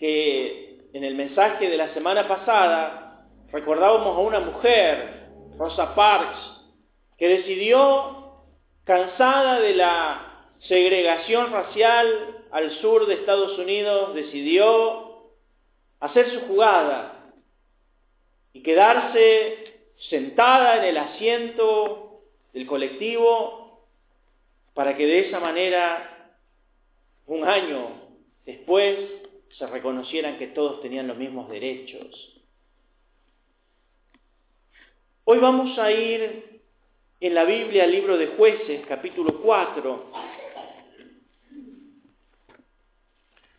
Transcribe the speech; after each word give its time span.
que 0.00 0.88
en 0.94 1.04
el 1.04 1.14
mensaje 1.14 1.68
de 1.68 1.76
la 1.76 1.92
semana 1.92 2.26
pasada 2.26 3.26
recordábamos 3.52 4.16
a 4.16 4.20
una 4.20 4.40
mujer, 4.40 5.28
Rosa 5.58 5.94
Parks, 5.94 6.38
que 7.18 7.28
decidió, 7.28 8.40
cansada 8.84 9.60
de 9.60 9.74
la 9.74 10.46
segregación 10.60 11.52
racial 11.52 12.44
al 12.50 12.70
sur 12.80 13.06
de 13.06 13.14
Estados 13.14 13.58
Unidos, 13.58 14.14
decidió 14.14 15.28
hacer 16.00 16.30
su 16.30 16.40
jugada 16.46 17.32
y 18.54 18.62
quedarse 18.62 19.82
sentada 20.08 20.78
en 20.78 20.84
el 20.84 20.96
asiento 20.96 22.22
del 22.54 22.66
colectivo 22.66 23.86
para 24.72 24.96
que 24.96 25.06
de 25.06 25.28
esa 25.28 25.40
manera, 25.40 26.32
un 27.26 27.44
año 27.44 28.00
después, 28.46 29.19
se 29.58 29.66
reconocieran 29.66 30.38
que 30.38 30.48
todos 30.48 30.80
tenían 30.80 31.06
los 31.06 31.16
mismos 31.16 31.48
derechos. 31.48 32.36
Hoy 35.24 35.38
vamos 35.38 35.78
a 35.78 35.90
ir 35.92 36.60
en 37.20 37.34
la 37.34 37.44
Biblia 37.44 37.84
al 37.84 37.92
libro 37.92 38.16
de 38.16 38.28
jueces, 38.28 38.86
capítulo 38.86 39.40
4, 39.42 40.12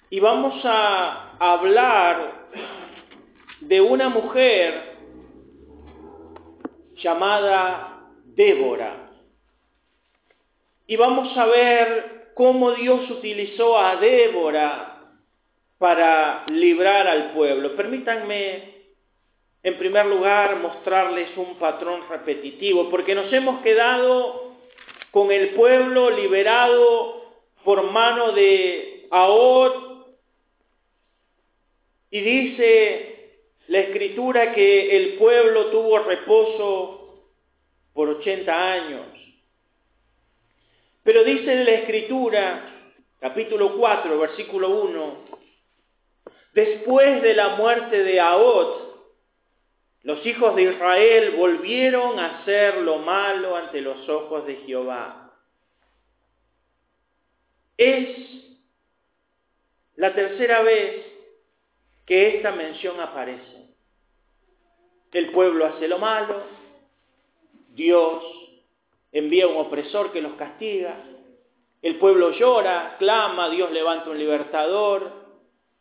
y 0.10 0.20
vamos 0.20 0.62
a 0.66 1.38
hablar 1.40 2.48
de 3.62 3.80
una 3.80 4.10
mujer 4.10 4.98
llamada 6.96 8.10
Débora. 8.26 9.10
Y 10.88 10.96
vamos 10.98 11.38
a 11.38 11.46
ver 11.46 12.32
cómo 12.34 12.72
Dios 12.72 13.10
utilizó 13.10 13.78
a 13.80 13.96
Débora 13.96 14.91
para 15.82 16.46
librar 16.46 17.08
al 17.08 17.32
pueblo. 17.32 17.76
Permítanme 17.76 18.82
en 19.64 19.78
primer 19.80 20.06
lugar, 20.06 20.58
mostrarles 20.58 21.36
un 21.36 21.56
patrón 21.56 22.04
repetitivo, 22.08 22.88
porque 22.92 23.16
nos 23.16 23.34
hemos 23.34 23.64
quedado 23.64 24.58
con 25.10 25.32
el 25.32 25.56
pueblo 25.56 26.12
liberado 26.12 27.26
por 27.64 27.82
mano 27.90 28.32
de 28.32 29.08
Ahod, 29.10 30.04
y 32.12 32.22
dice 32.22 33.40
la 33.66 33.80
escritura 33.80 34.54
que 34.54 34.98
el 34.98 35.14
pueblo 35.14 35.72
tuvo 35.72 35.98
reposo 35.98 37.26
por 37.94 38.08
80 38.08 38.72
años. 38.72 39.08
Pero 41.02 41.24
dice 41.24 41.56
la 41.64 41.72
escritura, 41.72 42.72
capítulo 43.20 43.76
4, 43.78 44.20
versículo 44.20 44.70
1, 44.70 45.31
después 46.54 47.22
de 47.22 47.34
la 47.34 47.56
muerte 47.56 48.04
de 48.04 48.20
Ahod, 48.20 48.92
los 50.04 50.26
hijos 50.26 50.56
de 50.56 50.64
Israel 50.64 51.36
volvieron 51.38 52.20
a 52.20 52.40
hacer 52.40 52.78
lo 52.82 52.98
malo 52.98 53.56
ante 53.56 53.82
los 53.82 54.08
ojos 54.10 54.46
de 54.48 54.56
Jehová. 54.58 55.32
Es 57.78 58.18
la 59.96 60.14
tercera 60.14 60.62
vez 60.64 61.06
que 62.06 62.36
esta 62.36 62.52
mención 62.52 63.00
aparece. 63.00 63.70
El 65.12 65.32
pueblo 65.32 65.66
hace 65.66 65.88
lo 65.88 66.00
malo, 66.00 66.44
Dios 67.70 68.24
envía 69.12 69.48
un 69.48 69.58
opresor 69.58 70.12
que 70.12 70.22
los 70.22 70.34
castiga, 70.34 71.04
el 71.82 71.98
pueblo 71.98 72.32
llora, 72.32 72.96
clama, 72.98 73.50
Dios 73.50 73.72
levanta 73.72 74.10
un 74.10 74.18
libertador 74.18 75.21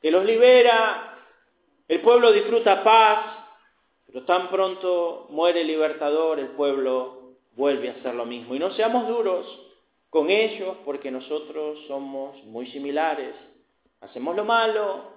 que 0.00 0.10
los 0.10 0.24
libera, 0.24 1.18
el 1.88 2.00
pueblo 2.00 2.32
disfruta 2.32 2.82
paz, 2.82 3.40
pero 4.06 4.24
tan 4.24 4.48
pronto 4.48 5.26
muere 5.30 5.62
el 5.62 5.66
libertador, 5.66 6.38
el 6.38 6.48
pueblo 6.48 7.36
vuelve 7.52 7.90
a 7.90 7.92
hacer 7.92 8.14
lo 8.14 8.26
mismo. 8.26 8.54
Y 8.54 8.58
no 8.58 8.70
seamos 8.72 9.06
duros 9.08 9.46
con 10.08 10.30
ellos 10.30 10.76
porque 10.84 11.10
nosotros 11.10 11.78
somos 11.86 12.42
muy 12.44 12.66
similares. 12.68 13.34
Hacemos 14.00 14.34
lo 14.34 14.44
malo, 14.44 15.12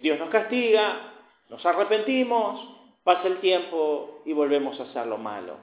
Dios 0.00 0.18
nos 0.18 0.30
castiga, 0.30 1.12
nos 1.48 1.64
arrepentimos, 1.66 2.60
pasa 3.02 3.28
el 3.28 3.40
tiempo 3.40 4.22
y 4.24 4.32
volvemos 4.32 4.78
a 4.80 4.84
hacer 4.84 5.06
lo 5.06 5.18
malo. 5.18 5.56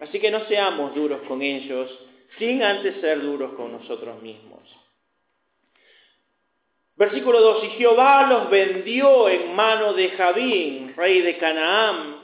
Así 0.00 0.20
que 0.20 0.30
no 0.30 0.40
seamos 0.46 0.94
duros 0.94 1.22
con 1.28 1.40
ellos 1.40 1.90
sin 2.38 2.62
antes 2.62 3.00
ser 3.00 3.22
duros 3.22 3.54
con 3.54 3.72
nosotros 3.72 4.20
mismos. 4.20 4.60
Versículo 6.96 7.40
2, 7.40 7.64
y 7.64 7.68
Jehová 7.70 8.26
los 8.28 8.50
vendió 8.50 9.28
en 9.28 9.54
mano 9.54 9.94
de 9.94 10.10
Javín, 10.10 10.94
rey 10.96 11.22
de 11.22 11.38
Canaán, 11.38 12.16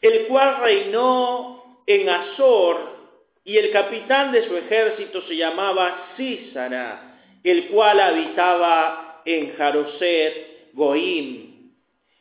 el 0.00 0.26
cual 0.26 0.58
reinó 0.60 1.82
en 1.86 2.08
Azor, 2.08 2.96
y 3.44 3.58
el 3.58 3.70
capitán 3.70 4.32
de 4.32 4.48
su 4.48 4.56
ejército 4.56 5.22
se 5.22 5.36
llamaba 5.36 6.12
Císara, 6.16 7.20
el 7.44 7.68
cual 7.68 8.00
habitaba 8.00 9.22
en 9.24 9.54
Jaroset 9.54 10.72
Goim. 10.72 11.70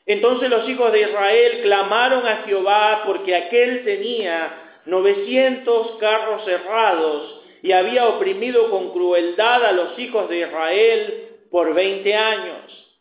Entonces 0.06 0.50
los 0.50 0.68
hijos 0.70 0.92
de 0.92 1.02
Israel 1.02 1.62
clamaron 1.64 2.28
a 2.28 2.44
Jehová 2.46 3.04
porque 3.06 3.36
aquel 3.36 3.84
tenía 3.86 4.82
900 4.86 5.98
carros 6.00 6.44
cerrados 6.46 7.42
y 7.64 7.72
había 7.72 8.08
oprimido 8.08 8.70
con 8.70 8.92
crueldad 8.92 9.66
a 9.66 9.72
los 9.72 9.98
hijos 9.98 10.30
de 10.30 10.42
Israel 10.42 11.25
por 11.56 11.74
20 11.74 12.14
años. 12.14 12.98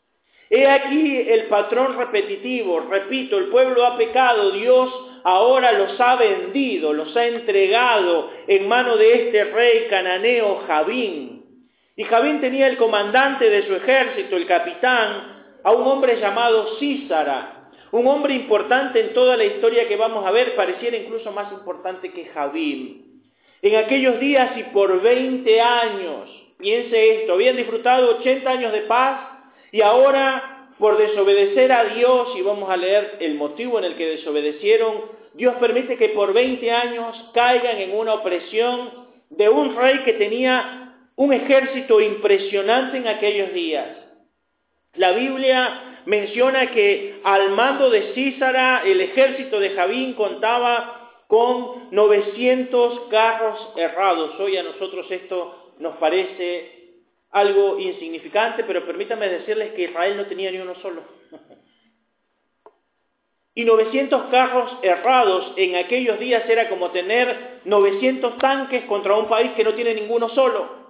He 0.49 0.65
aquí 0.69 1.25
el 1.29 1.47
patrón 1.47 1.99
repetitivo, 1.99 2.79
repito, 2.89 3.37
el 3.37 3.47
pueblo 3.47 3.85
ha 3.85 3.97
pecado, 3.97 4.53
Dios 4.53 4.95
ahora 5.25 5.73
los 5.73 6.01
ha 6.01 6.15
vendido, 6.15 6.93
los 6.93 7.17
ha 7.17 7.27
entregado 7.27 8.31
en 8.47 8.69
mano 8.69 8.97
de 8.97 9.25
este 9.25 9.43
rey 9.43 9.89
cananeo 9.91 10.63
Javín. 10.69 11.67
Y 11.97 12.05
Javín 12.05 12.41
tenía 12.41 12.69
el 12.69 12.77
comandante 12.77 13.51
de 13.51 13.67
su 13.67 13.75
ejército, 13.75 14.37
el 14.37 14.47
capitán, 14.47 15.59
a 15.65 15.73
un 15.73 15.89
hombre 15.89 16.21
llamado 16.21 16.77
Císara, 16.79 17.71
un 17.91 18.07
hombre 18.07 18.35
importante 18.35 19.01
en 19.01 19.15
toda 19.15 19.37
la 19.37 19.47
historia 19.47 19.89
que 19.89 19.97
vamos 19.97 20.25
a 20.25 20.31
ver, 20.31 20.55
pareciera 20.55 20.97
incluso 20.97 21.33
más 21.33 21.51
importante 21.51 22.13
que 22.13 22.27
Javín. 22.27 23.21
En 23.63 23.75
aquellos 23.85 24.21
días 24.21 24.57
y 24.57 24.63
por 24.73 25.03
20 25.03 25.61
años, 25.61 26.44
Piense 26.59 27.23
esto, 27.23 27.35
habían 27.35 27.57
disfrutado 27.57 28.19
80 28.19 28.51
años 28.51 28.73
de 28.73 28.83
paz 28.83 29.29
y 29.73 29.81
ahora 29.83 30.55
por 30.79 30.97
desobedecer 30.97 31.71
a 31.73 31.85
Dios, 31.85 32.29
y 32.37 32.43
vamos 32.43 32.69
a 32.69 32.77
leer 32.77 33.17
el 33.21 33.37
motivo 33.37 33.79
en 33.79 33.85
el 33.85 33.97
que 33.97 34.07
desobedecieron, 34.07 35.03
Dios 35.35 35.55
permite 35.61 35.97
que 35.97 36.11
por 36.11 36.33
20 36.33 36.71
años 36.71 37.31
caigan 37.33 37.79
en 37.79 37.97
una 37.97 38.15
opresión 38.15 38.91
de 39.31 39.49
un 39.49 39.77
rey 39.77 40.01
que 40.05 40.15
tenía 40.15 40.95
un 41.17 41.33
ejército 41.33 42.01
impresionante 42.01 42.99
en 42.99 43.09
aquellos 43.09 43.53
días. 43.53 43.89
La 44.95 45.13
Biblia 45.13 46.03
menciona 46.07 46.71
que 46.71 47.21
al 47.25 47.51
mando 47.51 47.91
de 47.91 48.13
Císara 48.15 48.83
el 48.85 49.01
ejército 49.01 49.59
de 49.59 49.71
Javín 49.71 50.15
contaba 50.15 51.23
con 51.27 51.89
900 51.91 53.01
carros 53.11 53.73
errados. 53.77 54.39
Hoy 54.39 54.57
a 54.57 54.63
nosotros 54.63 55.11
esto 55.11 55.64
nos 55.79 55.97
parece 55.97 56.85
algo 57.31 57.79
insignificante, 57.79 58.65
pero 58.65 58.87
permítanme 58.87 59.29
decirles 59.29 59.73
que 59.73 59.85
Israel 59.85 60.17
no 60.17 60.27
tenía 60.27 60.51
ni 60.51 60.59
uno 60.59 60.75
solo. 60.77 61.03
Y 63.57 63.65
900 63.65 64.31
carros 64.31 64.79
errados 64.83 65.53
en 65.57 65.77
aquellos 65.77 66.19
días 66.19 66.49
era 66.49 66.69
como 66.69 66.91
tener 66.91 67.61
900 67.65 68.39
tanques 68.39 68.85
contra 68.85 69.17
un 69.17 69.29
país 69.29 69.53
que 69.53 69.63
no 69.63 69.75
tiene 69.75 69.95
ninguno 69.95 70.29
solo. 70.31 70.85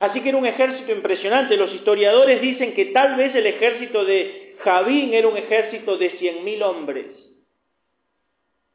Así 0.00 0.20
que 0.20 0.30
era 0.30 0.38
un 0.38 0.46
ejército 0.46 0.90
impresionante. 0.92 1.56
Los 1.56 1.72
historiadores 1.74 2.40
dicen 2.40 2.74
que 2.74 2.86
tal 2.86 3.16
vez 3.16 3.34
el 3.34 3.46
ejército 3.46 4.04
de 4.04 4.56
Javín 4.64 5.12
era 5.12 5.28
un 5.28 5.36
ejército 5.36 5.96
de 5.96 6.18
100.000 6.18 6.62
hombres. 6.62 7.06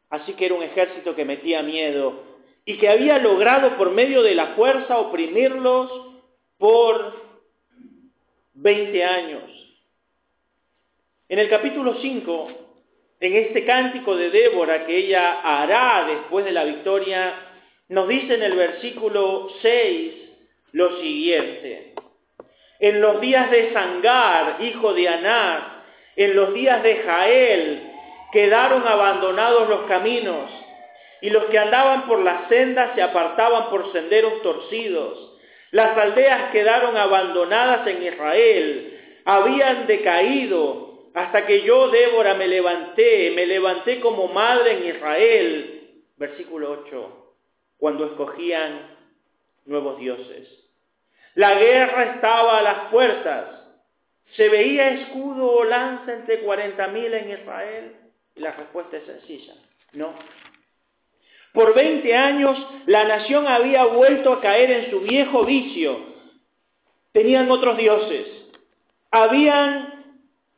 Así 0.10 0.34
que 0.34 0.46
era 0.46 0.56
un 0.56 0.64
ejército 0.64 1.16
que 1.16 1.26
metía 1.26 1.64
miedo 1.64 2.37
y 2.68 2.78
que 2.78 2.90
había 2.90 3.18
logrado 3.20 3.78
por 3.78 3.92
medio 3.92 4.22
de 4.22 4.36
la 4.36 4.48
fuerza 4.48 4.98
oprimirlos 4.98 5.90
por 6.58 7.16
20 8.56 9.06
años. 9.06 9.44
En 11.30 11.40
el 11.40 11.48
capítulo 11.50 11.96
5, 12.02 12.48
en 13.22 13.36
este 13.38 13.64
cántico 13.66 14.18
de 14.18 14.32
Débora 14.32 14.86
que 14.86 14.98
ella 14.98 15.40
hará 15.44 16.08
después 16.08 16.44
de 16.44 16.52
la 16.52 16.66
victoria, 16.66 17.36
nos 17.88 18.06
dice 18.10 18.34
en 18.34 18.44
el 18.44 18.58
versículo 18.58 19.48
6 19.62 20.14
lo 20.74 21.00
siguiente. 21.00 21.94
En 22.80 23.00
los 23.00 23.22
días 23.22 23.50
de 23.50 23.72
Sangar, 23.72 24.58
hijo 24.62 24.94
de 24.94 25.08
Anás, 25.08 25.64
en 26.18 26.36
los 26.36 26.54
días 26.54 26.84
de 26.84 26.98
Jael, 26.98 27.92
quedaron 28.34 28.86
abandonados 28.86 29.70
los 29.70 29.88
caminos 29.88 30.52
y 31.22 31.30
los 31.30 31.46
que 31.46 31.58
andaban 31.58 32.08
por 32.08 32.20
las 32.20 32.48
sendas 32.48 32.94
se 32.96 33.02
apartaban 33.02 33.70
por 33.70 33.92
senderos 33.92 34.42
torcidos. 34.42 35.38
Las 35.72 35.98
aldeas 35.98 36.52
quedaron 36.52 36.96
abandonadas 36.96 37.86
en 37.88 38.04
Israel. 38.04 38.94
habían 39.26 39.88
decaído 39.88 41.10
hasta 41.14 41.46
que 41.46 41.64
yo, 41.64 41.90
Débora, 41.90 42.36
me 42.36 42.48
levanté, 42.48 43.32
me 43.36 43.46
levanté 43.46 44.00
como 44.00 44.28
madre 44.28 44.78
en 44.78 44.96
Israel. 44.96 46.04
Versículo 46.16 46.84
8, 46.84 47.34
cuando 47.78 48.06
escogían 48.06 48.96
nuevos 49.66 50.00
dioses. 50.00 50.48
La 51.36 51.56
guerra 51.56 52.16
estaba 52.16 52.60
a 52.60 52.62
las 52.62 52.80
puertas. 52.92 53.58
¿Se 54.36 54.50
veía 54.50 54.90
escudo 54.90 55.52
o 55.52 55.64
lanza 55.64 56.14
entre 56.14 56.40
cuarenta 56.40 56.88
mil 56.88 57.14
en 57.14 57.32
Israel? 57.32 57.96
Y 58.36 58.42
la 58.42 58.52
respuesta 58.52 58.98
es 58.98 59.06
sencilla, 59.06 59.56
no. 59.94 60.14
Por 61.58 61.74
veinte 61.74 62.14
años 62.14 62.56
la 62.86 63.06
nación 63.06 63.48
había 63.48 63.86
vuelto 63.86 64.32
a 64.32 64.42
caer 64.42 64.70
en 64.70 64.92
su 64.92 65.00
viejo 65.00 65.44
vicio. 65.44 65.98
Tenían 67.14 67.50
otros 67.50 67.80
dioses. 67.80 68.28
Habían 69.10 70.04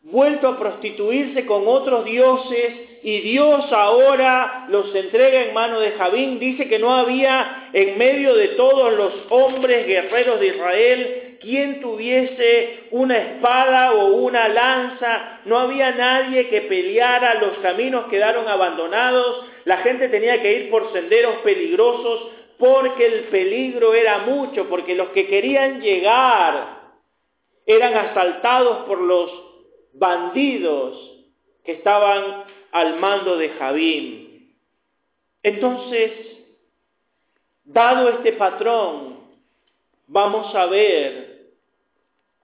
vuelto 0.02 0.50
a 0.50 0.60
prostituirse 0.60 1.46
con 1.46 1.64
otros 1.70 2.04
dioses 2.04 3.00
y 3.02 3.22
Dios 3.22 3.72
ahora 3.72 4.66
los 4.68 4.94
entrega 4.94 5.44
en 5.44 5.54
mano 5.54 5.80
de 5.80 5.92
Javín. 5.92 6.38
Dice 6.38 6.68
que 6.68 6.80
no 6.80 6.92
había 6.94 7.70
en 7.72 7.98
medio 7.98 8.36
de 8.36 8.50
todos 8.50 8.92
los 8.92 9.14
hombres 9.30 9.88
guerreros 9.88 10.38
de 10.42 10.48
Israel 10.48 11.29
quien 11.40 11.82
tuviese 11.82 12.88
una 12.92 13.18
espada 13.18 13.94
o 13.94 14.08
una 14.16 14.48
lanza. 14.48 15.42
No 15.46 15.58
había 15.58 15.92
nadie 15.92 16.50
que 16.50 16.62
peleara. 16.62 17.36
Los 17.36 17.58
caminos 17.60 18.08
quedaron 18.10 18.48
abandonados. 18.48 19.46
La 19.66 19.78
gente 19.78 20.10
tenía 20.10 20.42
que 20.42 20.54
ir 20.54 20.70
por 20.70 20.92
senderos 20.92 21.38
peligrosos 21.38 22.32
porque 22.58 23.06
el 23.06 23.24
peligro 23.26 23.94
era 23.94 24.20
mucho, 24.20 24.68
porque 24.68 24.94
los 24.94 25.10
que 25.10 25.28
querían 25.28 25.82
llegar 25.82 26.80
eran 27.66 27.94
asaltados 27.96 28.86
por 28.86 29.00
los 29.00 29.32
bandidos 29.94 31.24
que 31.64 31.74
estaban 31.74 32.44
al 32.72 33.00
mando 33.00 33.38
de 33.38 33.50
Javín. 33.50 34.56
Entonces, 35.42 36.12
dado 37.64 38.10
este 38.10 38.34
patrón, 38.34 39.20
vamos 40.08 40.54
a 40.54 40.66
ver 40.66 41.29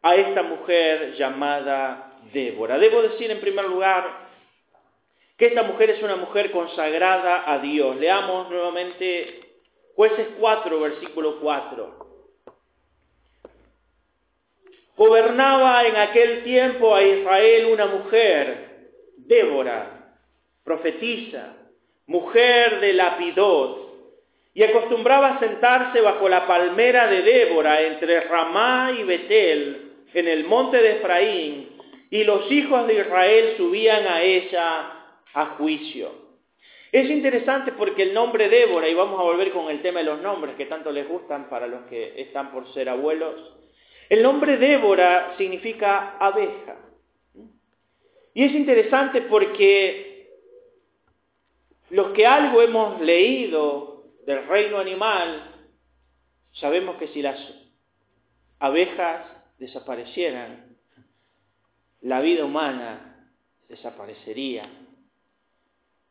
a 0.05 0.13
esta 0.13 0.43
mujer 0.43 1.15
llamada 1.15 2.19
Débora. 2.31 2.77
Debo 2.77 3.01
decir 3.01 3.31
en 3.31 3.39
primer 3.39 3.65
lugar 3.65 4.29
que 5.35 5.47
esta 5.47 5.63
mujer 5.63 5.89
es 5.89 6.03
una 6.03 6.15
mujer 6.15 6.51
consagrada 6.51 7.51
a 7.51 7.57
Dios. 7.57 7.95
Leamos 7.95 8.47
nuevamente 8.51 9.39
jueces 9.95 10.27
4, 10.39 10.79
versículo 10.79 11.39
4. 11.39 12.05
Gobernaba 14.95 15.83
en 15.87 15.95
aquel 15.95 16.43
tiempo 16.43 16.93
a 16.93 17.01
Israel 17.01 17.65
una 17.73 17.87
mujer, 17.87 18.91
Débora, 19.17 20.19
profetisa, 20.63 21.55
mujer 22.05 22.79
de 22.79 22.93
Lapidot, 22.93 23.85
y 24.53 24.61
acostumbraba 24.61 25.29
a 25.29 25.39
sentarse 25.39 25.99
bajo 25.99 26.29
la 26.29 26.45
palmera 26.45 27.07
de 27.07 27.23
Débora 27.23 27.81
entre 27.81 28.19
Ramá 28.21 28.91
y 28.95 29.03
Betel, 29.03 29.84
en 30.15 30.27
el 30.29 30.45
monte 30.45 30.77
de 30.77 30.93
Efraín, 30.93 31.69
y 32.09 32.23
los 32.23 32.49
hijos 32.49 32.87
de 32.87 33.01
Israel 33.01 33.55
subían 33.57 34.07
a 34.07 34.21
ella 34.21 34.91
a 35.33 35.45
juicio. 35.57 36.09
Es 36.91 37.09
interesante 37.09 37.73
porque 37.73 38.03
el 38.03 38.13
nombre 38.13 38.47
Débora, 38.47 38.87
y 38.87 38.93
vamos 38.93 39.19
a 39.19 39.23
volver 39.23 39.51
con 39.51 39.69
el 39.69 39.81
tema 39.81 39.99
de 39.99 40.05
los 40.05 40.21
nombres 40.21 40.55
que 40.55 40.67
tanto 40.67 40.91
les 40.91 41.05
gustan 41.07 41.49
para 41.49 41.67
los 41.67 41.81
que 41.87 42.13
están 42.21 42.53
por 42.53 42.73
ser 42.73 42.87
abuelos, 42.87 43.35
el 44.07 44.23
nombre 44.23 44.55
Débora 44.57 45.35
significa 45.37 46.15
abeja. 46.17 46.77
Y 48.33 48.45
es 48.45 48.53
interesante 48.53 49.23
porque 49.23 50.29
los 51.89 52.13
que 52.13 52.25
algo 52.25 52.61
hemos 52.61 53.01
leído 53.01 54.05
del 54.25 54.47
reino 54.47 54.77
animal, 54.77 55.51
sabemos 56.53 56.95
que 56.95 57.09
si 57.09 57.21
las 57.21 57.37
abejas 58.59 59.34
desaparecieran, 59.57 60.75
la 62.01 62.21
vida 62.21 62.45
humana 62.45 63.29
desaparecería. 63.67 64.63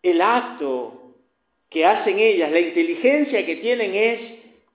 El 0.02 0.20
acto 0.20 1.14
que 1.70 1.86
hacen 1.86 2.18
ellas, 2.18 2.50
la 2.50 2.60
inteligencia 2.60 3.44
que 3.46 3.56
tienen 3.56 3.94
es 3.94 4.20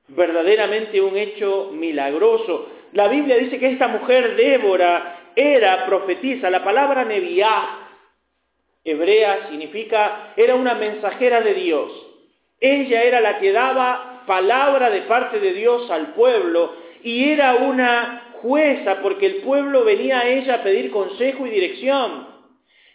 verdaderamente 0.09 1.01
un 1.01 1.17
hecho 1.17 1.71
milagroso. 1.73 2.69
La 2.93 3.07
Biblia 3.07 3.37
dice 3.37 3.59
que 3.59 3.71
esta 3.71 3.87
mujer 3.87 4.35
Débora 4.35 5.31
era 5.35 5.85
profetisa. 5.85 6.49
La 6.49 6.63
palabra 6.63 7.05
neviá 7.05 7.79
hebrea 8.83 9.49
significa, 9.49 10.33
era 10.35 10.55
una 10.55 10.75
mensajera 10.75 11.41
de 11.41 11.53
Dios. 11.53 11.91
Ella 12.59 13.03
era 13.03 13.21
la 13.21 13.39
que 13.39 13.51
daba 13.51 14.23
palabra 14.25 14.89
de 14.89 15.01
parte 15.03 15.39
de 15.39 15.53
Dios 15.53 15.89
al 15.89 16.13
pueblo 16.13 16.73
y 17.03 17.29
era 17.29 17.55
una 17.55 18.28
jueza 18.41 19.01
porque 19.01 19.25
el 19.25 19.35
pueblo 19.37 19.83
venía 19.83 20.19
a 20.19 20.27
ella 20.27 20.55
a 20.55 20.63
pedir 20.63 20.91
consejo 20.91 21.45
y 21.45 21.49
dirección. 21.49 22.27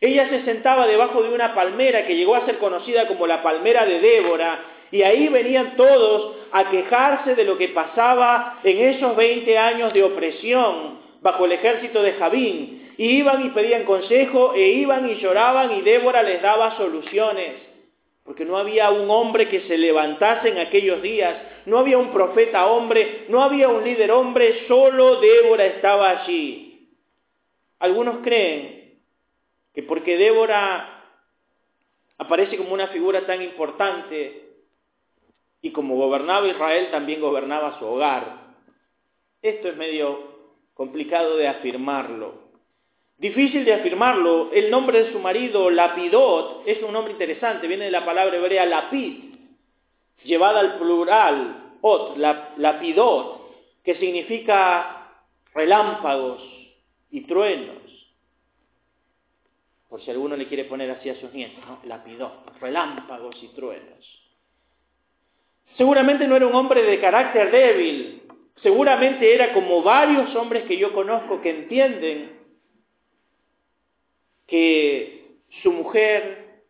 Ella 0.01 0.29
se 0.29 0.43
sentaba 0.45 0.87
debajo 0.87 1.23
de 1.23 1.33
una 1.35 1.55
palmera 1.55 2.07
que 2.07 2.17
llegó 2.17 2.35
a 2.35 2.45
ser 2.45 2.59
conocida 2.59 3.07
como 3.07 3.27
la 3.27 3.43
palmera 3.43 3.87
de 3.87 4.01
Débora 4.01 4.61
y 4.91 5.03
ahí 5.03 5.29
venían 5.29 5.77
todos 5.77 6.37
a 6.53 6.71
quejarse 6.71 7.35
de 7.35 7.45
lo 7.45 7.59
que 7.59 7.69
pasaba 7.69 8.61
en 8.63 8.79
esos 8.91 9.17
20 9.17 9.59
años 9.59 9.93
de 9.93 10.05
opresión 10.05 11.01
bajo 11.21 11.47
el 11.47 11.53
ejército 11.53 12.03
de 12.03 12.13
Javín. 12.13 12.93
Y 12.97 13.07
iban 13.17 13.45
y 13.45 13.51
pedían 13.51 13.83
consejo, 13.85 14.55
e 14.55 14.69
iban 14.69 15.09
y 15.11 15.17
lloraban, 15.17 15.73
y 15.73 15.81
Débora 15.81 16.23
les 16.23 16.41
daba 16.41 16.77
soluciones. 16.77 17.74
Porque 18.25 18.45
no 18.45 18.57
había 18.57 18.91
un 18.91 19.11
hombre 19.11 19.49
que 19.49 19.69
se 19.69 19.77
levantase 19.77 20.49
en 20.49 20.59
aquellos 20.59 21.03
días, 21.03 21.37
no 21.67 21.79
había 21.79 21.99
un 21.99 22.11
profeta 22.11 22.67
hombre, 22.67 23.27
no 23.29 23.43
había 23.43 23.69
un 23.69 23.85
líder 23.85 24.11
hombre, 24.11 24.67
solo 24.67 25.21
Débora 25.21 25.67
estaba 25.67 26.11
allí. 26.11 26.89
Algunos 27.79 28.23
creen 28.23 28.99
que 29.75 29.83
porque 29.83 30.17
Débora 30.17 31.05
aparece 32.17 32.57
como 32.57 32.73
una 32.73 32.89
figura 32.89 33.27
tan 33.27 33.43
importante 33.43 34.45
y 35.61 35.71
como 35.71 35.97
gobernaba 35.97 36.47
Israel, 36.47 36.89
también 36.91 37.21
gobernaba 37.21 37.79
su 37.79 37.87
hogar. 37.87 38.55
Esto 39.43 39.69
es 39.69 39.77
medio 39.77 40.35
complicado 40.75 41.37
de 41.37 41.49
afirmarlo. 41.49 42.44
Difícil 43.19 43.65
de 43.65 43.75
afirmarlo. 43.75 44.51
El 44.53 44.71
nombre 44.71 45.05
de 45.05 45.13
su 45.13 45.19
marido, 45.19 45.71
Lapidot, 45.71 46.63
es 46.67 46.83
un 46.83 46.93
nombre 46.93 47.13
interesante, 47.13 47.69
viene 47.69 47.87
de 47.87 47.91
la 47.91 48.05
palabra 48.05 48.37
hebrea 48.37 48.67
lapid, 48.67 49.35
llevada 50.25 50.61
al 50.61 50.79
plural, 50.79 51.77
ot, 51.81 52.17
lapidot, 52.57 53.83
que 53.85 53.95
significa 53.97 55.13
relámpagos 55.55 56.43
y 57.11 57.21
truenos. 57.23 57.83
Por 59.89 60.03
si 60.03 60.11
alguno 60.11 60.35
le 60.37 60.49
quiere 60.49 60.65
poner 60.65 60.91
así 60.91 61.09
a 61.09 61.21
sus 61.21 61.33
nietos, 61.33 61.65
¿no? 61.67 61.79
Lapidot, 61.85 62.59
relámpagos 62.61 63.41
y 63.43 63.49
truenos. 63.49 64.23
Seguramente 65.77 66.27
no 66.27 66.35
era 66.35 66.47
un 66.47 66.55
hombre 66.55 66.83
de 66.83 67.01
carácter 67.01 67.51
débil, 67.51 68.23
seguramente 68.63 69.33
era 69.33 69.53
como 69.53 69.83
varios 69.83 70.35
hombres 70.35 70.65
que 70.65 70.79
yo 70.79 70.93
conozco 70.93 71.41
que 71.41 71.51
entienden 71.51 72.34
que 74.47 75.39
su 75.63 75.73
mujer 75.73 76.63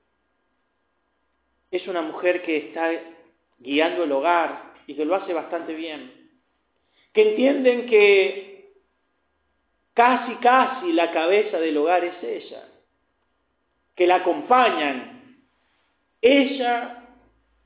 es 1.70 1.86
una 1.88 2.02
mujer 2.02 2.42
que 2.42 2.56
está 2.56 2.90
guiando 3.58 4.04
el 4.04 4.12
hogar 4.12 4.74
y 4.86 4.94
que 4.94 5.04
lo 5.04 5.14
hace 5.14 5.32
bastante 5.32 5.74
bien, 5.74 6.30
que 7.12 7.30
entienden 7.30 7.86
que 7.86 8.72
casi, 9.94 10.34
casi 10.36 10.92
la 10.92 11.10
cabeza 11.12 11.58
del 11.58 11.76
hogar 11.76 12.04
es 12.04 12.22
ella, 12.22 12.68
que 13.94 14.06
la 14.06 14.16
acompañan. 14.16 15.38
Ella 16.20 17.04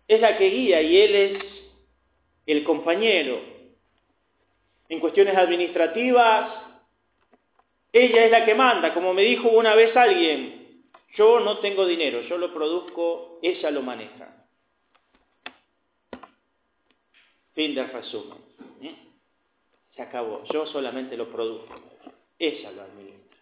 es 0.07 0.21
la 0.21 0.37
que 0.37 0.49
guía 0.49 0.83
y 0.83 0.99
él 0.99 1.15
es 1.15 1.45
el 2.47 2.65
compañero. 2.65 3.41
En 4.89 5.01
cuestiones 5.01 5.37
administrativas, 5.37 6.68
ella 7.93 8.25
es 8.25 8.31
la 8.31 8.45
que 8.45 8.55
manda, 8.55 8.93
como 8.93 9.15
me 9.15 9.23
dijo 9.23 9.49
una 9.49 9.75
vez 9.75 9.97
alguien, 9.97 10.85
yo 11.15 11.41
no 11.41 11.59
tengo 11.59 11.87
dinero, 11.87 12.21
yo 12.23 12.39
lo 12.39 12.53
produzco, 12.53 13.39
ella 13.43 13.71
lo 13.71 13.83
maneja. 13.83 14.47
Fin 17.55 17.75
del 17.75 17.91
resumen. 17.91 18.39
¿eh? 18.83 18.95
Se 19.97 20.03
acabó, 20.03 20.45
yo 20.53 20.67
solamente 20.67 21.17
lo 21.17 21.29
produzco, 21.29 21.75
ella 22.39 22.71
lo 22.71 22.83
administra. 22.83 23.39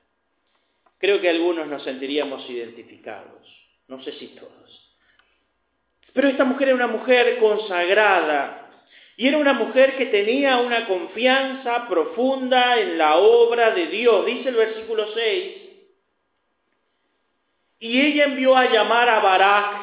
Creo 0.99 1.21
que 1.21 1.29
algunos 1.29 1.67
nos 1.67 1.83
sentiríamos 1.83 2.49
identificados, 2.49 3.47
no 3.89 4.03
sé 4.03 4.13
si 4.13 4.29
todos. 4.29 4.97
Pero 6.15 6.29
esta 6.29 6.45
mujer 6.45 6.69
era 6.69 6.77
una 6.77 6.87
mujer 6.87 7.39
consagrada, 7.39 8.66
Y 9.17 9.29
era 9.29 9.39
una 9.39 9.55
mujer 9.55 9.97
que 9.97 10.07
tenía 10.07 10.59
una 10.59 10.87
confianza 10.87 11.89
profunda 11.89 12.79
en 12.79 12.99
la 12.99 13.17
obra 13.17 13.71
de 13.71 13.87
Dios. 13.87 14.27
Dice 14.27 14.51
el 14.51 14.57
versículo 14.57 15.07
6. 15.15 15.57
Y 17.79 18.01
ella 18.01 18.25
envió 18.25 18.57
a 18.57 18.71
llamar 18.71 19.09
a 19.09 19.21
Barak, 19.21 19.77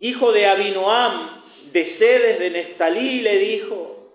hijo 0.00 0.32
de 0.32 0.46
Abinoam, 0.46 1.42
de 1.72 1.96
sedes 1.98 2.38
de 2.38 2.50
Neftalí, 2.50 3.08
y 3.08 3.20
le 3.20 3.38
dijo, 3.38 4.12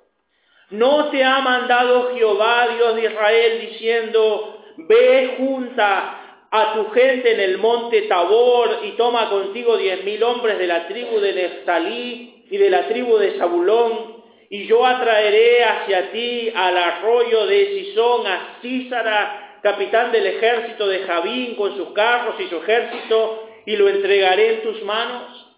¿no 0.70 1.10
te 1.10 1.24
ha 1.24 1.40
mandado 1.40 2.14
Jehová, 2.16 2.70
Dios 2.76 2.96
de 2.96 3.06
Israel, 3.06 3.68
diciendo, 3.70 4.64
ve 4.78 5.36
junta 5.38 6.46
a 6.50 6.74
tu 6.74 6.90
gente 6.92 7.32
en 7.32 7.40
el 7.40 7.58
monte 7.58 8.04
Tabor 8.04 8.80
y 8.84 8.92
toma 8.92 9.30
contigo 9.30 9.78
diez 9.78 10.04
mil 10.04 10.22
hombres 10.24 10.58
de 10.58 10.68
la 10.68 10.88
tribu 10.88 11.20
de 11.20 11.34
Neftalí 11.34 12.46
y 12.50 12.58
de 12.58 12.70
la 12.70 12.88
tribu 12.88 13.18
de 13.18 13.38
Zabulón, 13.38 14.21
y 14.54 14.66
yo 14.68 14.86
atraeré 14.86 15.64
hacia 15.64 16.12
ti 16.12 16.52
al 16.54 16.78
arroyo 16.78 17.46
de 17.48 17.68
Sisón, 17.68 18.28
a 18.28 18.58
Císara, 18.62 19.60
capitán 19.64 20.12
del 20.12 20.28
ejército 20.28 20.90
de 20.90 21.00
Javín, 21.00 21.56
con 21.56 21.78
sus 21.78 21.92
carros 21.94 22.36
y 22.38 22.48
su 22.48 22.58
ejército, 22.58 23.48
y 23.66 23.78
lo 23.78 23.88
entregaré 23.88 24.56
en 24.56 24.64
tus 24.64 24.84
manos. 24.84 25.56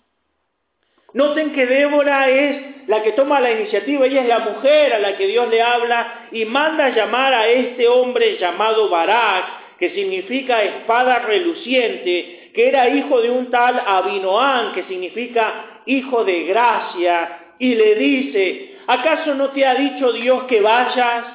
Noten 1.14 1.54
que 1.54 1.66
Débora 1.66 2.30
es 2.30 2.88
la 2.88 3.02
que 3.02 3.14
toma 3.14 3.42
la 3.42 3.54
iniciativa, 3.54 4.06
ella 4.06 4.22
es 4.22 4.28
la 4.28 4.40
mujer 4.40 4.94
a 4.94 5.00
la 5.00 5.18
que 5.18 5.26
Dios 5.26 5.50
le 5.50 5.60
habla 5.60 6.28
y 6.32 6.46
manda 6.46 6.90
llamar 6.90 7.34
a 7.34 7.48
este 7.48 7.88
hombre 7.88 8.38
llamado 8.38 8.90
Barak, 8.90 9.78
que 9.80 9.90
significa 9.90 10.62
espada 10.62 11.18
reluciente, 11.18 12.52
que 12.54 12.68
era 12.68 12.90
hijo 12.90 13.22
de 13.22 13.32
un 13.32 13.50
tal 13.50 13.82
Abinoán, 13.84 14.72
que 14.74 14.84
significa 14.84 15.82
hijo 15.88 16.24
de 16.24 16.44
gracia, 16.44 17.40
y 17.58 17.76
le 17.76 17.96
dice, 17.96 18.73
¿acaso 18.88 19.36
no 19.36 19.50
te 19.50 19.66
ha 19.66 19.76
dicho 19.76 20.12
Dios 20.12 20.44
que 20.44 20.62
vayas? 20.62 21.26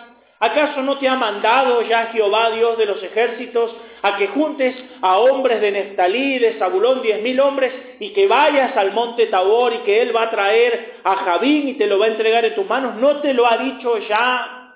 ¿Acaso 0.41 0.83
no 0.83 0.99
te 0.99 1.09
ha 1.09 1.17
mandado 1.17 1.83
ya 1.83 2.07
Jehová 2.13 2.51
Dios 2.51 2.79
de 2.79 2.87
los 2.87 3.03
ejércitos 3.03 3.75
a 4.03 4.17
que 4.17 4.29
juntes 4.29 4.75
a 5.03 5.19
hombres 5.19 5.61
de 5.61 5.73
Neftalí, 5.73 6.39
de 6.39 6.55
Zabulón, 6.55 7.03
diez 7.03 7.21
mil 7.23 7.41
hombres, 7.41 7.73
y 7.99 8.11
que 8.13 8.29
vayas 8.29 8.77
al 8.77 8.93
monte 8.93 9.27
Tabor 9.27 9.73
y 9.75 9.79
que 9.79 10.01
él 10.01 10.15
va 10.15 10.23
a 10.23 10.31
traer 10.31 11.01
a 11.03 11.17
Javín 11.17 11.69
y 11.69 11.75
te 11.75 11.89
lo 11.89 11.99
va 11.99 12.05
a 12.05 12.09
entregar 12.09 12.45
en 12.45 12.55
tus 12.55 12.67
manos? 12.67 12.95
¿No 12.97 13.17
te 13.21 13.35
lo 13.35 13.51
ha 13.51 13.57
dicho 13.59 13.99
ya? 13.99 14.75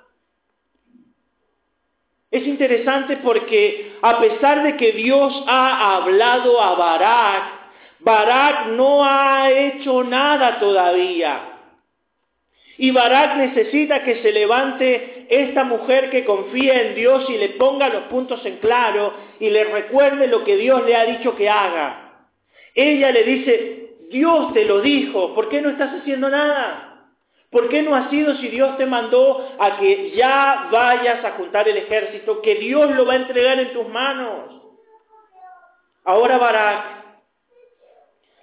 Es 2.33 2.45
interesante 2.45 3.19
porque 3.19 3.93
a 4.03 4.19
pesar 4.19 4.65
de 4.65 4.77
que 4.77 4.93
Dios 4.93 5.45
ha 5.47 5.97
hablado 5.97 6.61
a 6.61 6.75
Barak, 6.75 7.43
Barak 8.01 8.67
no 8.69 9.05
ha 9.05 9.49
hecho 9.51 10.03
nada 10.03 10.59
todavía. 10.59 11.52
Y 12.83 12.91
Barak 12.91 13.37
necesita 13.37 14.03
que 14.03 14.23
se 14.23 14.33
levante 14.33 15.27
esta 15.31 15.63
mujer 15.63 16.11
que 16.11 16.25
confía 16.25 16.83
en 16.83 16.97
Dios 16.97 17.31
y 17.31 17.39
le 17.39 17.51
ponga 17.51 17.89
los 17.89 18.03
puntos 18.07 18.45
en 18.45 18.57
claro 18.57 19.15
y 19.39 19.51
le 19.51 19.63
recuerde 19.63 20.27
lo 20.27 20.43
que 20.43 20.57
Dios 20.57 20.85
le 20.85 20.97
ha 20.97 21.05
dicho 21.05 21.37
que 21.37 21.49
haga. 21.49 22.27
Ella 22.75 23.13
le 23.13 23.23
dice, 23.23 23.91
Dios 24.11 24.53
te 24.53 24.65
lo 24.65 24.81
dijo, 24.81 25.33
¿por 25.33 25.49
qué 25.49 25.63
no 25.63 25.71
estás 25.71 26.01
haciendo 26.01 26.29
nada? 26.29 27.07
¿Por 27.53 27.69
qué 27.69 27.83
no 27.83 27.95
ha 27.95 28.11
sido 28.11 28.35
si 28.39 28.49
Dios 28.49 28.77
te 28.77 28.87
mandó 28.87 29.55
a 29.61 29.77
que 29.79 30.11
ya 30.17 30.67
vayas 30.73 31.25
a 31.25 31.35
juntar 31.35 31.69
el 31.69 31.77
ejército, 31.77 32.43
que 32.43 32.57
Dios 32.57 32.91
lo 32.97 33.07
va 33.07 33.13
a 33.13 33.17
entregar 33.19 33.61
en 33.61 33.73
tus 33.73 33.87
manos? 33.91 34.61
Ahora 36.03 36.37
Barak 36.37 36.85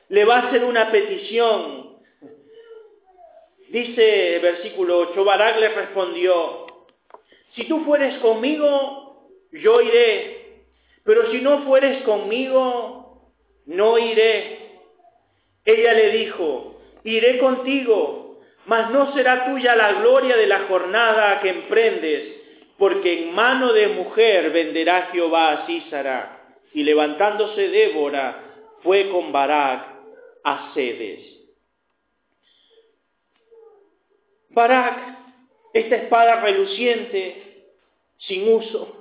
le 0.07 0.23
va 0.23 0.35
a 0.37 0.47
hacer 0.47 0.63
una 0.63 0.89
petición. 0.91 1.88
Dice 3.69 4.35
el 4.35 4.41
versículo 4.41 4.99
8, 4.99 5.23
Barak 5.23 5.59
le 5.59 5.69
respondió, 5.69 6.67
si 7.55 7.65
tú 7.65 7.83
fueres 7.85 8.17
conmigo, 8.19 9.31
yo 9.51 9.81
iré, 9.81 10.63
pero 11.03 11.31
si 11.31 11.41
no 11.41 11.63
fueres 11.65 12.03
conmigo, 12.03 13.33
no 13.65 13.97
iré. 13.97 14.59
Ella 15.65 15.93
le 15.93 16.11
dijo, 16.11 16.79
iré 17.03 17.37
contigo 17.39 18.19
mas 18.69 18.91
no 18.91 19.11
será 19.13 19.45
tuya 19.45 19.75
la 19.75 19.93
gloria 19.93 20.37
de 20.37 20.45
la 20.45 20.67
jornada 20.67 21.39
que 21.39 21.49
emprendes, 21.49 22.35
porque 22.77 23.23
en 23.23 23.33
mano 23.33 23.73
de 23.73 23.87
mujer 23.87 24.51
venderá 24.51 25.09
Jehová 25.11 25.51
a 25.51 25.65
Císara. 25.65 26.35
Y 26.71 26.83
levantándose 26.83 27.69
Débora, 27.69 28.43
fue 28.83 29.09
con 29.09 29.31
Barak 29.31 29.87
a 30.43 30.71
Sedes. 30.75 31.38
Barak, 34.59 35.17
esta 35.73 35.95
espada 35.95 36.41
reluciente, 36.41 37.63
sin 38.17 38.51
uso, 38.51 38.95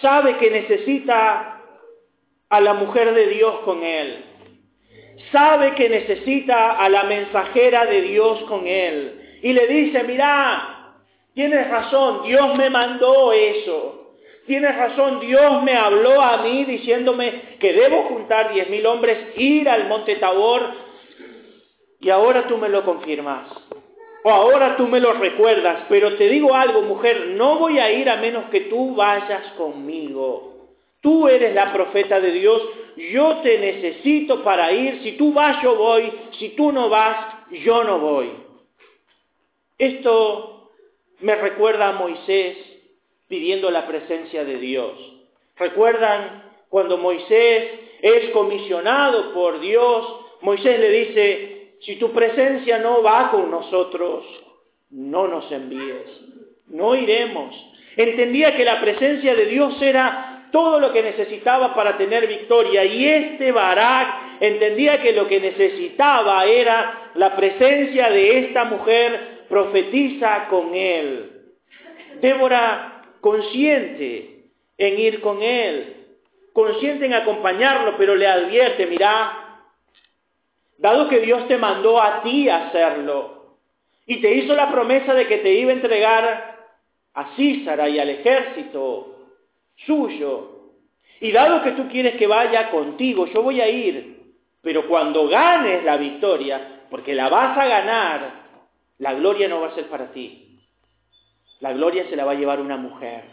sabe 0.00 0.36
que 0.38 0.50
necesita 0.50 1.62
a 2.48 2.60
la 2.60 2.74
mujer 2.74 3.14
de 3.14 3.26
Dios 3.28 3.60
con 3.64 3.82
él 3.82 4.24
sabe 5.32 5.74
que 5.74 5.88
necesita 5.88 6.72
a 6.72 6.88
la 6.88 7.04
mensajera 7.04 7.86
de 7.86 8.02
Dios 8.02 8.42
con 8.44 8.66
él. 8.66 9.38
Y 9.42 9.52
le 9.52 9.66
dice, 9.66 10.02
mira, 10.04 10.94
tienes 11.34 11.68
razón, 11.68 12.22
Dios 12.24 12.56
me 12.56 12.70
mandó 12.70 13.32
eso. 13.32 14.14
Tienes 14.46 14.76
razón, 14.76 15.20
Dios 15.20 15.62
me 15.64 15.74
habló 15.74 16.20
a 16.20 16.38
mí 16.38 16.64
diciéndome 16.64 17.56
que 17.58 17.72
debo 17.72 18.04
juntar 18.04 18.52
diez 18.52 18.70
mil 18.70 18.86
hombres, 18.86 19.18
ir 19.36 19.68
al 19.68 19.88
monte 19.88 20.16
Tabor, 20.16 20.62
y 22.06 22.10
ahora 22.10 22.46
tú 22.46 22.56
me 22.56 22.68
lo 22.68 22.84
confirmas. 22.84 23.48
O 24.22 24.30
ahora 24.30 24.76
tú 24.76 24.86
me 24.86 25.00
lo 25.00 25.12
recuerdas, 25.14 25.86
pero 25.88 26.14
te 26.16 26.28
digo 26.28 26.54
algo, 26.54 26.82
mujer, 26.82 27.30
no 27.30 27.58
voy 27.58 27.80
a 27.80 27.90
ir 27.90 28.08
a 28.08 28.16
menos 28.16 28.44
que 28.50 28.60
tú 28.60 28.94
vayas 28.94 29.44
conmigo. 29.56 30.68
Tú 31.00 31.26
eres 31.26 31.52
la 31.52 31.72
profeta 31.72 32.20
de 32.20 32.30
Dios, 32.30 32.62
yo 32.96 33.38
te 33.38 33.58
necesito 33.58 34.44
para 34.44 34.70
ir, 34.70 35.02
si 35.02 35.12
tú 35.12 35.32
vas 35.32 35.60
yo 35.64 35.74
voy, 35.74 36.12
si 36.38 36.50
tú 36.50 36.70
no 36.70 36.88
vas 36.88 37.48
yo 37.50 37.82
no 37.82 37.98
voy. 37.98 38.30
Esto 39.76 40.70
me 41.18 41.34
recuerda 41.34 41.88
a 41.88 41.92
Moisés 41.92 42.56
pidiendo 43.26 43.68
la 43.72 43.84
presencia 43.88 44.44
de 44.44 44.58
Dios. 44.58 44.92
¿Recuerdan 45.56 46.52
cuando 46.68 46.98
Moisés 46.98 47.80
es 48.00 48.30
comisionado 48.30 49.34
por 49.34 49.58
Dios? 49.58 50.20
Moisés 50.42 50.78
le 50.78 50.90
dice, 50.90 51.55
si 51.80 51.96
tu 51.96 52.12
presencia 52.12 52.78
no 52.78 53.02
va 53.02 53.30
con 53.30 53.50
nosotros, 53.50 54.24
no 54.90 55.26
nos 55.28 55.50
envíes, 55.52 56.20
no 56.68 56.94
iremos. 56.94 57.54
Entendía 57.96 58.56
que 58.56 58.64
la 58.64 58.80
presencia 58.80 59.34
de 59.34 59.46
Dios 59.46 59.80
era 59.80 60.48
todo 60.52 60.80
lo 60.80 60.92
que 60.92 61.02
necesitaba 61.02 61.74
para 61.74 61.96
tener 61.96 62.26
victoria. 62.26 62.84
Y 62.84 63.06
este 63.06 63.52
Barak 63.52 64.40
entendía 64.40 65.00
que 65.02 65.12
lo 65.12 65.26
que 65.26 65.40
necesitaba 65.40 66.44
era 66.46 67.10
la 67.14 67.36
presencia 67.36 68.10
de 68.10 68.38
esta 68.40 68.64
mujer 68.64 69.44
profetiza 69.48 70.46
con 70.48 70.74
él. 70.74 71.30
Débora 72.20 73.02
consciente 73.20 74.44
en 74.78 74.98
ir 74.98 75.20
con 75.20 75.42
él, 75.42 76.06
consciente 76.52 77.06
en 77.06 77.14
acompañarlo, 77.14 77.96
pero 77.96 78.14
le 78.14 78.26
advierte, 78.26 78.86
mira, 78.86 79.45
dado 80.78 81.08
que 81.08 81.20
Dios 81.20 81.46
te 81.48 81.58
mandó 81.58 82.00
a 82.00 82.22
ti 82.22 82.48
hacerlo 82.48 83.56
y 84.06 84.20
te 84.20 84.34
hizo 84.34 84.54
la 84.54 84.70
promesa 84.70 85.14
de 85.14 85.26
que 85.26 85.38
te 85.38 85.52
iba 85.52 85.70
a 85.70 85.74
entregar 85.74 86.56
a 87.14 87.36
Císara 87.36 87.88
y 87.88 87.98
al 87.98 88.10
ejército 88.10 89.16
suyo. 89.86 90.52
Y 91.20 91.32
dado 91.32 91.62
que 91.62 91.72
tú 91.72 91.88
quieres 91.88 92.16
que 92.16 92.26
vaya 92.26 92.70
contigo, 92.70 93.26
yo 93.26 93.42
voy 93.42 93.60
a 93.60 93.68
ir. 93.68 94.16
Pero 94.62 94.86
cuando 94.86 95.28
ganes 95.28 95.82
la 95.84 95.96
victoria, 95.96 96.84
porque 96.90 97.14
la 97.14 97.28
vas 97.28 97.56
a 97.56 97.66
ganar, 97.66 98.44
la 98.98 99.14
gloria 99.14 99.48
no 99.48 99.60
va 99.60 99.68
a 99.68 99.74
ser 99.74 99.86
para 99.86 100.12
ti. 100.12 100.58
La 101.60 101.72
gloria 101.72 102.06
se 102.08 102.16
la 102.16 102.24
va 102.24 102.32
a 102.32 102.36
llevar 102.36 102.60
una 102.60 102.76
mujer. 102.76 103.24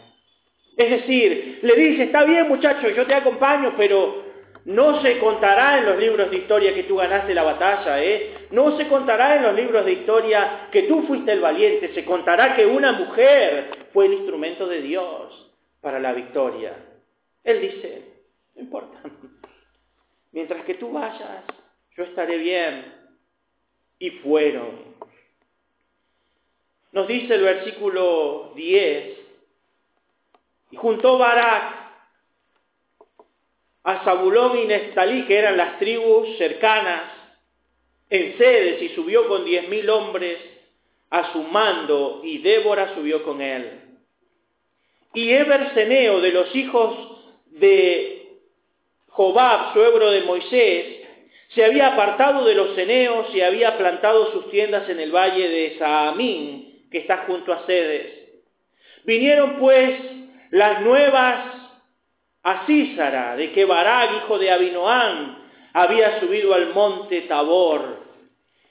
Es 0.76 0.90
decir, 0.90 1.60
le 1.62 1.74
dice, 1.76 2.04
está 2.04 2.24
bien 2.24 2.48
muchacho, 2.48 2.88
yo 2.88 3.06
te 3.06 3.14
acompaño, 3.14 3.74
pero 3.76 4.23
no 4.64 5.02
se 5.02 5.18
contará 5.18 5.78
en 5.78 5.86
los 5.86 5.98
libros 5.98 6.30
de 6.30 6.38
historia 6.38 6.74
que 6.74 6.84
tú 6.84 6.96
ganaste 6.96 7.34
la 7.34 7.42
batalla, 7.42 8.02
¿eh? 8.02 8.48
No 8.50 8.76
se 8.78 8.88
contará 8.88 9.36
en 9.36 9.42
los 9.42 9.54
libros 9.54 9.84
de 9.84 9.92
historia 9.92 10.68
que 10.72 10.84
tú 10.84 11.02
fuiste 11.02 11.32
el 11.32 11.40
valiente, 11.40 11.92
se 11.92 12.04
contará 12.04 12.56
que 12.56 12.64
una 12.64 12.92
mujer 12.92 13.88
fue 13.92 14.06
el 14.06 14.14
instrumento 14.14 14.66
de 14.66 14.80
Dios 14.80 15.52
para 15.82 16.00
la 16.00 16.12
victoria. 16.12 16.74
Él 17.42 17.60
dice, 17.60 18.04
no 18.54 18.62
importa, 18.62 19.00
mientras 20.32 20.64
que 20.64 20.74
tú 20.74 20.92
vayas, 20.92 21.44
yo 21.96 22.04
estaré 22.04 22.38
bien. 22.38 23.04
Y 23.98 24.10
fueron. 24.10 24.94
Nos 26.92 27.06
dice 27.06 27.34
el 27.34 27.42
versículo 27.42 28.52
10, 28.56 29.18
y 30.70 30.76
juntó 30.76 31.18
Barak 31.18 31.83
a 33.84 34.02
Zabulón 34.04 34.58
y 34.58 34.64
Neftalí, 34.64 35.26
que 35.26 35.38
eran 35.38 35.56
las 35.56 35.78
tribus 35.78 36.36
cercanas, 36.38 37.02
en 38.10 38.36
sedes 38.38 38.82
y 38.82 38.88
subió 38.90 39.28
con 39.28 39.44
diez 39.44 39.68
mil 39.68 39.88
hombres 39.90 40.38
a 41.10 41.32
su 41.32 41.42
mando 41.42 42.20
y 42.24 42.38
Débora 42.38 42.94
subió 42.94 43.22
con 43.22 43.40
él. 43.40 43.80
Y 45.14 45.30
Eberseneo 45.30 46.20
de 46.20 46.32
los 46.32 46.54
hijos 46.56 46.96
de 47.46 48.38
Jobab, 49.08 49.72
suegro 49.74 50.10
de 50.10 50.22
Moisés, 50.22 51.04
se 51.48 51.64
había 51.64 51.88
apartado 51.88 52.44
de 52.44 52.54
los 52.54 52.74
ceneos 52.74 53.32
y 53.32 53.40
había 53.40 53.78
plantado 53.78 54.32
sus 54.32 54.50
tiendas 54.50 54.88
en 54.88 54.98
el 54.98 55.12
valle 55.12 55.48
de 55.48 55.78
Saamín, 55.78 56.88
que 56.90 56.98
está 56.98 57.18
junto 57.26 57.52
a 57.52 57.64
Sedes. 57.64 58.24
Vinieron 59.04 59.58
pues 59.60 60.00
las 60.50 60.80
nuevas 60.80 61.63
a 62.44 62.66
Císara 62.66 63.36
de 63.36 63.52
que 63.52 63.64
Barak, 63.64 64.18
hijo 64.18 64.38
de 64.38 64.50
Abinoán, 64.50 65.38
había 65.72 66.20
subido 66.20 66.54
al 66.54 66.72
monte 66.74 67.22
Tabor. 67.22 68.04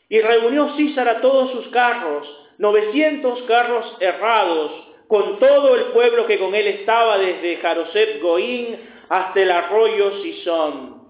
Y 0.08 0.22
reunió 0.22 0.76
Císara 0.78 1.22
todos 1.22 1.52
sus 1.52 1.68
carros, 1.70 2.28
novecientos 2.60 3.42
carros 3.44 3.98
errados, 4.00 4.72
con 5.08 5.40
todo 5.40 5.76
el 5.76 5.86
pueblo 5.86 6.26
que 6.28 6.40
con 6.40 6.56
él 6.56 6.68
estaba 6.68 7.18
desde 7.18 7.58
Jarosep 7.58 8.22
Goín 8.22 8.78
hasta 9.10 9.42
el 9.42 9.52
arroyo 9.52 10.22
Sison. 10.22 11.04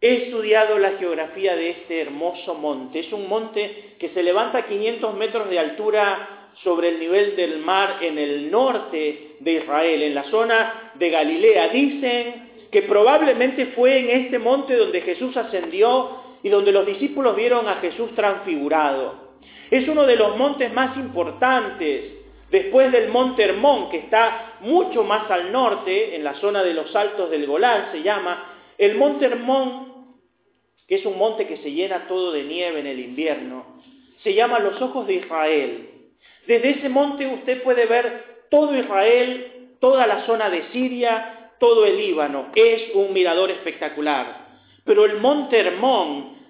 He 0.00 0.24
estudiado 0.24 0.78
la 0.78 0.92
geografía 0.98 1.54
de 1.54 1.70
este 1.70 2.00
hermoso 2.00 2.54
monte. 2.54 3.00
Es 3.00 3.12
un 3.12 3.28
monte 3.28 3.94
que 3.98 4.10
se 4.10 4.22
levanta 4.22 4.58
a 4.58 4.66
500 4.66 5.14
metros 5.14 5.48
de 5.48 5.58
altura 5.58 6.41
sobre 6.62 6.88
el 6.88 7.00
nivel 7.00 7.36
del 7.36 7.58
mar 7.58 7.98
en 8.00 8.18
el 8.18 8.50
norte 8.50 9.36
de 9.40 9.52
Israel, 9.52 10.02
en 10.02 10.14
la 10.14 10.24
zona 10.24 10.92
de 10.94 11.10
Galilea. 11.10 11.68
Dicen 11.68 12.50
que 12.70 12.82
probablemente 12.82 13.66
fue 13.66 13.98
en 13.98 14.24
este 14.24 14.38
monte 14.38 14.76
donde 14.76 15.00
Jesús 15.02 15.36
ascendió 15.36 16.20
y 16.42 16.48
donde 16.48 16.72
los 16.72 16.86
discípulos 16.86 17.36
vieron 17.36 17.68
a 17.68 17.76
Jesús 17.76 18.14
transfigurado. 18.14 19.32
Es 19.70 19.88
uno 19.88 20.04
de 20.04 20.16
los 20.16 20.36
montes 20.36 20.72
más 20.72 20.96
importantes 20.96 22.12
después 22.50 22.92
del 22.92 23.08
monte 23.08 23.42
Hermón, 23.44 23.90
que 23.90 23.98
está 23.98 24.56
mucho 24.60 25.04
más 25.04 25.30
al 25.30 25.50
norte, 25.50 26.16
en 26.16 26.24
la 26.24 26.34
zona 26.34 26.62
de 26.62 26.74
los 26.74 26.94
altos 26.94 27.30
del 27.30 27.46
Golán 27.46 27.88
se 27.92 28.02
llama. 28.02 28.48
El 28.76 28.96
monte 28.96 29.24
Hermón 29.24 29.92
que 30.92 30.96
es 30.96 31.06
un 31.06 31.16
monte 31.16 31.46
que 31.46 31.56
se 31.56 31.72
llena 31.72 32.06
todo 32.06 32.32
de 32.32 32.44
nieve 32.44 32.80
en 32.80 32.86
el 32.86 33.00
invierno, 33.00 33.64
se 34.22 34.34
llama 34.34 34.58
los 34.58 34.80
ojos 34.82 35.06
de 35.06 35.14
Israel. 35.14 35.88
Desde 36.46 36.70
ese 36.70 36.88
monte 36.88 37.26
usted 37.26 37.62
puede 37.62 37.86
ver 37.86 38.24
todo 38.50 38.76
Israel, 38.76 39.76
toda 39.80 40.06
la 40.06 40.26
zona 40.26 40.50
de 40.50 40.64
Siria, 40.72 41.50
todo 41.58 41.86
el 41.86 41.96
Líbano. 41.96 42.48
Es 42.54 42.94
un 42.94 43.12
mirador 43.12 43.50
espectacular. 43.50 44.48
Pero 44.84 45.04
el 45.04 45.18
monte 45.18 45.58
Hermón 45.58 46.42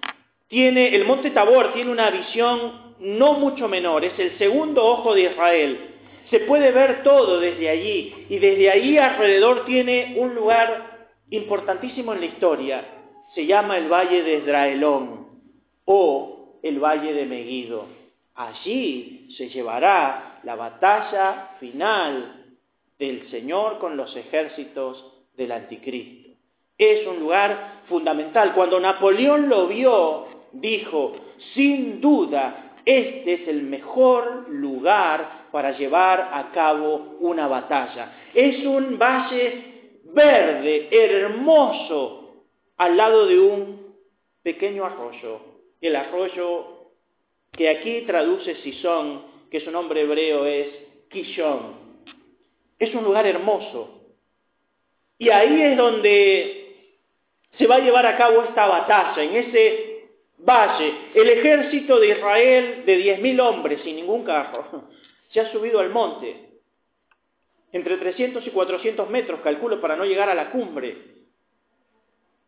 el 0.49 1.05
monte 1.05 1.31
Tabor 1.31 1.73
tiene 1.73 1.89
una 1.91 2.11
visión 2.11 2.95
no 2.99 3.33
mucho 3.33 3.67
menor, 3.67 4.05
es 4.05 4.17
el 4.19 4.37
segundo 4.37 4.85
ojo 4.85 5.15
de 5.15 5.23
Israel. 5.23 5.79
Se 6.29 6.41
puede 6.41 6.71
ver 6.71 7.01
todo 7.01 7.39
desde 7.39 7.69
allí 7.69 8.27
y 8.29 8.37
desde 8.37 8.69
allí 8.69 8.99
alrededor 8.99 9.65
tiene 9.65 10.13
un 10.17 10.35
lugar 10.35 11.07
importantísimo 11.31 12.13
en 12.13 12.19
la 12.19 12.25
historia 12.27 12.85
se 13.33 13.45
llama 13.45 13.77
el 13.77 13.91
Valle 13.91 14.23
de 14.23 14.37
Esdraelón 14.37 15.27
o 15.85 16.59
el 16.61 16.79
Valle 16.79 17.13
de 17.13 17.25
Meguido. 17.25 17.85
Allí 18.35 19.27
se 19.37 19.49
llevará 19.49 20.39
la 20.43 20.55
batalla 20.55 21.55
final 21.59 22.55
del 22.97 23.29
Señor 23.29 23.79
con 23.79 23.95
los 23.95 24.15
ejércitos 24.15 25.25
del 25.35 25.51
anticristo. 25.51 26.29
Es 26.77 27.05
un 27.07 27.19
lugar 27.19 27.83
fundamental. 27.87 28.53
Cuando 28.53 28.79
Napoleón 28.79 29.49
lo 29.49 29.67
vio, 29.67 30.27
dijo, 30.53 31.13
sin 31.53 32.01
duda, 32.01 32.73
este 32.85 33.33
es 33.33 33.47
el 33.47 33.63
mejor 33.63 34.49
lugar 34.49 35.47
para 35.51 35.77
llevar 35.77 36.31
a 36.33 36.51
cabo 36.51 37.17
una 37.19 37.47
batalla. 37.47 38.29
Es 38.33 38.65
un 38.65 38.97
valle 38.97 39.99
verde, 40.05 40.89
hermoso, 40.91 42.45
al 42.77 42.97
lado 42.97 43.27
de 43.27 43.39
un 43.39 43.95
pequeño 44.41 44.85
arroyo, 44.85 45.39
el 45.79 45.95
arroyo 45.95 46.72
que 47.53 47.69
aquí 47.69 48.01
traduce 48.01 48.55
Sison, 48.55 49.23
que 49.49 49.61
su 49.61 49.71
nombre 49.71 50.01
hebreo 50.01 50.45
es 50.45 50.67
Kishon. 51.09 51.83
Es 52.77 52.93
un 52.93 53.03
lugar 53.03 53.25
hermoso. 53.25 54.01
Y 55.17 55.29
ahí 55.29 55.61
es 55.61 55.77
donde 55.77 56.75
se 57.57 57.67
va 57.67 57.75
a 57.75 57.79
llevar 57.79 58.05
a 58.05 58.17
cabo 58.17 58.43
esta 58.43 58.67
batalla, 58.67 59.23
en 59.23 59.35
ese 59.35 60.09
valle. 60.39 60.93
El 61.13 61.29
ejército 61.29 61.99
de 61.99 62.09
Israel 62.09 62.83
de 62.85 62.97
10.000 62.97 63.39
hombres 63.39 63.81
sin 63.83 63.95
ningún 63.95 64.23
carro 64.23 64.89
se 65.29 65.39
ha 65.39 65.51
subido 65.51 65.79
al 65.79 65.91
monte, 65.91 66.35
entre 67.71 67.97
300 67.97 68.45
y 68.45 68.49
400 68.49 69.09
metros, 69.09 69.41
calculo, 69.41 69.79
para 69.79 69.95
no 69.95 70.05
llegar 70.05 70.29
a 70.29 70.35
la 70.35 70.51
cumbre 70.51 71.13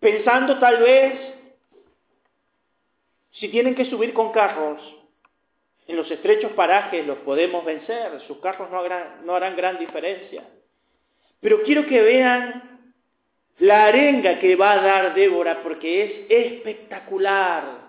pensando 0.06 0.60
tal 0.60 0.84
vez 0.84 1.34
si 3.32 3.50
tienen 3.50 3.74
que 3.74 3.86
subir 3.86 4.14
con 4.14 4.32
carros, 4.32 4.80
en 5.88 5.96
los 5.96 6.10
estrechos 6.10 6.52
parajes 6.54 7.06
los 7.06 7.20
podemos 7.20 7.64
vencer, 7.64 8.20
sus 8.28 8.40
carros 8.40 8.70
no 8.72 9.36
harán, 9.36 9.56
gran 9.56 9.78
diferencia. 9.78 10.44
Pero 11.40 11.62
quiero 11.64 11.86
que 11.86 12.02
vean 12.02 12.82
la 13.60 13.86
arenga 13.86 14.40
que 14.40 14.56
va 14.56 14.74
a 14.74 14.82
dar 14.82 15.14
Débora 15.14 15.62
porque 15.62 16.04
es 16.04 16.12
espectacular. 16.30 17.86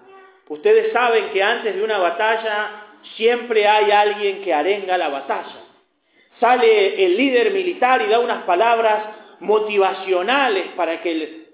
Ustedes 0.48 0.92
saben 0.92 1.30
que 1.30 1.42
antes 1.42 1.74
de 1.74 1.82
una 1.82 1.98
batalla 1.98 2.86
siempre 3.16 3.66
hay 3.66 3.90
alguien 3.90 4.42
que 4.42 4.52
arenga 4.52 4.98
la 4.98 5.08
batalla. 5.08 5.64
Sale 6.38 7.02
el 7.02 7.16
líder 7.16 7.50
militar 7.52 8.02
y 8.02 8.08
da 8.08 8.20
unas 8.20 8.44
palabras 8.44 9.04
motivacionales 9.40 10.66
para 10.76 11.00
que 11.00 11.46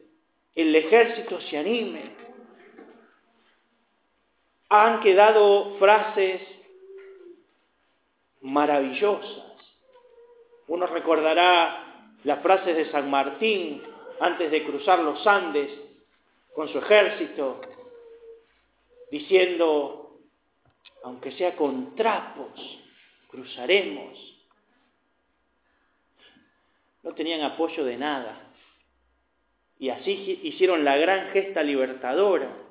el 0.57 0.75
ejército 0.75 1.41
se 1.43 1.57
anime. 1.57 2.22
Han 4.75 5.01
quedado 5.01 5.77
frases 5.79 6.41
maravillosas. 8.41 9.45
Uno 10.67 10.87
recordará 10.87 12.07
las 12.25 12.41
frases 12.41 12.75
de 12.75 12.91
San 12.91 13.11
Martín 13.11 13.83
antes 14.19 14.51
de 14.51 14.65
cruzar 14.65 15.01
los 15.01 15.27
Andes 15.27 15.71
con 16.55 16.71
su 16.71 16.79
ejército, 16.79 17.61
diciendo, 19.11 20.21
aunque 21.05 21.33
sea 21.33 21.55
con 21.55 21.95
trapos, 21.95 22.49
cruzaremos. 23.29 24.43
No 27.03 27.13
tenían 27.13 27.43
apoyo 27.43 27.85
de 27.85 27.99
nada. 27.99 28.55
Y 29.79 29.91
así 29.91 30.41
hicieron 30.45 30.83
la 30.83 30.97
gran 30.97 31.31
gesta 31.33 31.63
libertadora. 31.63 32.62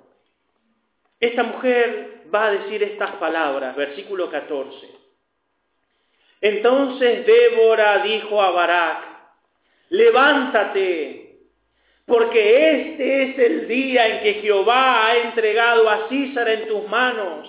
Esta 1.21 1.43
mujer 1.43 2.23
va 2.33 2.47
a 2.47 2.51
decir 2.51 2.81
estas 2.81 3.11
palabras, 3.11 3.75
versículo 3.75 4.31
14. 4.31 4.87
Entonces 6.41 7.27
Débora 7.27 7.99
dijo 7.99 8.41
a 8.41 8.49
Barak, 8.49 9.05
levántate, 9.89 11.37
porque 12.07 12.71
este 12.71 13.23
es 13.23 13.39
el 13.39 13.67
día 13.67 14.07
en 14.07 14.23
que 14.23 14.41
Jehová 14.41 15.05
ha 15.05 15.17
entregado 15.17 15.87
a 15.87 16.09
Císara 16.09 16.53
en 16.53 16.67
tus 16.67 16.87
manos. 16.87 17.47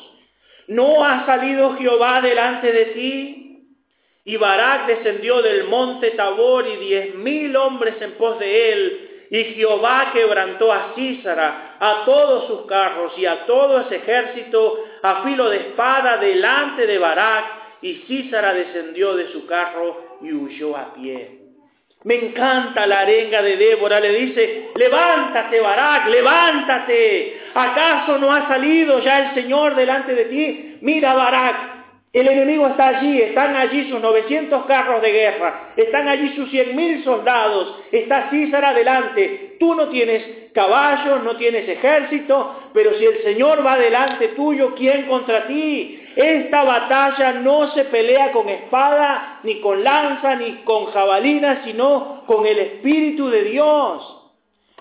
¿No 0.69 1.03
ha 1.03 1.25
salido 1.25 1.75
Jehová 1.79 2.21
delante 2.21 2.71
de 2.71 2.85
ti? 2.87 3.79
Y 4.25 4.37
Barak 4.37 4.87
descendió 4.87 5.41
del 5.41 5.65
monte 5.65 6.11
Tabor 6.11 6.69
y 6.69 6.77
diez 6.77 7.15
mil 7.15 7.57
hombres 7.57 7.95
en 8.03 8.13
pos 8.13 8.39
de 8.39 8.73
él, 8.73 9.12
y 9.33 9.45
Jehová 9.55 10.11
quebrantó 10.13 10.71
a 10.71 10.93
Císara, 10.95 11.77
a 11.81 12.05
todos 12.05 12.49
sus 12.49 12.67
carros 12.67 13.15
y 13.17 13.25
a 13.25 13.47
todo 13.47 13.81
ese 13.81 13.97
ejército 13.97 14.85
a 15.03 15.23
filo 15.23 15.49
de 15.49 15.57
espada 15.57 16.19
delante 16.19 16.87
de 16.87 16.99
Barak, 16.99 17.45
y 17.81 17.95
Císara 18.07 18.53
descendió 18.53 19.15
de 19.15 19.33
su 19.33 19.47
carro 19.47 20.19
y 20.21 20.35
huyó 20.35 20.77
a 20.77 20.93
pie. 20.93 21.39
Me 22.05 22.17
encanta 22.17 22.87
la 22.87 23.01
arenga 23.01 23.41
de 23.41 23.57
Débora, 23.57 24.01
le 24.01 24.11
dice, 24.11 24.71
levántate 24.75 25.61
Barak, 25.61 26.09
levántate. 26.09 27.41
¿Acaso 27.55 28.19
no 28.19 28.35
ha 28.35 28.47
salido 28.49 28.99
ya 28.99 29.31
el 29.31 29.35
Señor 29.35 29.75
delante 29.75 30.15
de 30.15 30.25
ti? 30.27 30.77
Mira 30.83 31.15
Barak, 31.15 31.72
el 32.13 32.29
enemigo 32.29 32.67
está 32.67 32.89
allí, 32.89 33.23
están 33.23 33.57
allí 33.57 33.89
sus 33.89 33.99
900 33.99 34.67
carros 34.67 35.01
de 35.01 35.13
guerra, 35.13 35.73
están 35.77 36.09
allí 36.09 36.35
sus 36.35 36.53
100.000 36.53 37.05
soldados, 37.05 37.75
está 37.91 38.29
César 38.29 38.63
adelante. 38.67 39.57
Tú 39.59 39.75
no 39.75 39.89
tienes 39.89 40.51
caballos, 40.53 41.23
no 41.23 41.37
tienes 41.37 41.67
ejército, 41.67 42.71
pero 42.75 42.99
si 42.99 43.07
el 43.07 43.23
Señor 43.23 43.65
va 43.65 43.79
delante 43.79 44.29
tuyo, 44.29 44.75
¿quién 44.75 45.07
contra 45.07 45.47
ti? 45.47 46.03
Esta 46.15 46.65
batalla 46.65 47.33
no 47.33 47.73
se 47.73 47.85
pelea 47.87 48.31
con 48.33 48.47
espada, 48.47 49.41
ni 49.43 49.61
con 49.61 49.83
lanza, 49.83 50.37
ni 50.37 50.57
con 50.65 50.87
jabalina, 50.93 51.63
sino 51.65 52.25
con 52.27 52.45
el 52.45 52.59
Espíritu 52.59 53.31
de 53.31 53.45
Dios. 53.45 54.19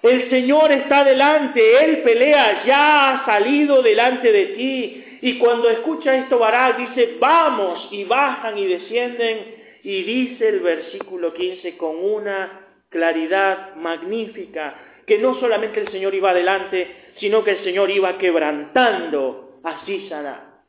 El 0.03 0.29
Señor 0.29 0.71
está 0.71 1.05
delante, 1.05 1.85
Él 1.85 1.99
pelea, 1.99 2.63
ya 2.65 3.11
ha 3.11 3.25
salido 3.25 3.81
delante 3.81 4.31
de 4.31 4.45
ti. 4.47 5.00
Y 5.21 5.37
cuando 5.37 5.69
escucha 5.69 6.15
esto 6.15 6.39
Barak 6.39 6.77
dice, 6.77 7.17
vamos, 7.19 7.87
y 7.91 8.03
bajan 8.05 8.57
y 8.57 8.65
descienden. 8.65 9.61
Y 9.83 10.03
dice 10.03 10.47
el 10.47 10.59
versículo 10.59 11.33
15 11.33 11.77
con 11.77 12.03
una 12.03 12.67
claridad 12.89 13.75
magnífica, 13.75 14.75
que 15.05 15.17
no 15.17 15.39
solamente 15.39 15.79
el 15.79 15.89
Señor 15.91 16.13
iba 16.13 16.31
adelante, 16.31 17.13
sino 17.17 17.43
que 17.43 17.51
el 17.51 17.63
Señor 17.63 17.89
iba 17.89 18.17
quebrantando 18.17 19.59
a 19.63 19.85
Sísara. 19.85 20.63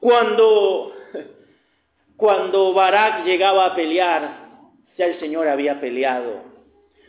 Cuando, 0.00 0.94
cuando 2.16 2.72
Barak 2.72 3.24
llegaba 3.24 3.66
a 3.66 3.74
pelear, 3.74 4.48
ya 4.96 5.06
el 5.06 5.18
Señor 5.20 5.48
había 5.48 5.80
peleado. 5.80 6.42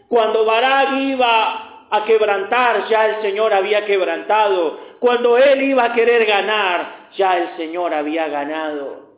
Cuando 0.08 0.46
Barak 0.46 1.00
iba 1.02 1.69
a 1.90 2.06
quebrantar, 2.06 2.88
ya 2.90 3.08
el 3.08 3.22
Señor 3.22 3.54
había 3.54 3.86
quebrantado. 3.86 4.80
Cuando 5.00 5.38
él 5.38 5.64
iba 5.64 5.86
a 5.86 5.94
querer 5.94 6.26
ganar, 6.26 7.10
ya 7.16 7.38
el 7.38 7.58
Señor 7.58 7.94
había 7.94 8.28
ganado. 8.28 9.10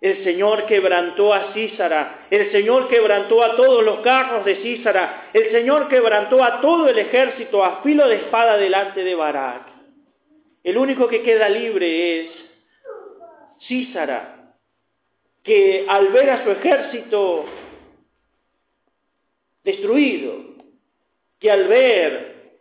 El 0.00 0.24
Señor 0.24 0.66
quebrantó 0.66 1.32
a 1.32 1.52
Císara, 1.52 2.26
el 2.28 2.50
Señor 2.50 2.88
quebrantó 2.88 3.44
a 3.44 3.54
todos 3.54 3.84
los 3.84 4.00
carros 4.00 4.44
de 4.44 4.56
Císara, 4.56 5.30
el 5.32 5.52
Señor 5.52 5.88
quebrantó 5.88 6.42
a 6.42 6.60
todo 6.60 6.88
el 6.88 6.98
ejército 6.98 7.64
a 7.64 7.82
filo 7.82 8.08
de 8.08 8.16
espada 8.16 8.56
delante 8.56 9.04
de 9.04 9.14
Barak. 9.14 9.62
El 10.64 10.76
único 10.76 11.06
que 11.06 11.22
queda 11.22 11.48
libre 11.48 12.20
es 12.20 12.30
Císara, 13.68 14.56
que 15.44 15.84
al 15.88 16.08
ver 16.08 16.30
a 16.30 16.44
su 16.44 16.50
ejército 16.50 17.44
destruido, 19.62 20.51
que 21.42 21.50
al 21.50 21.66
ver 21.66 22.52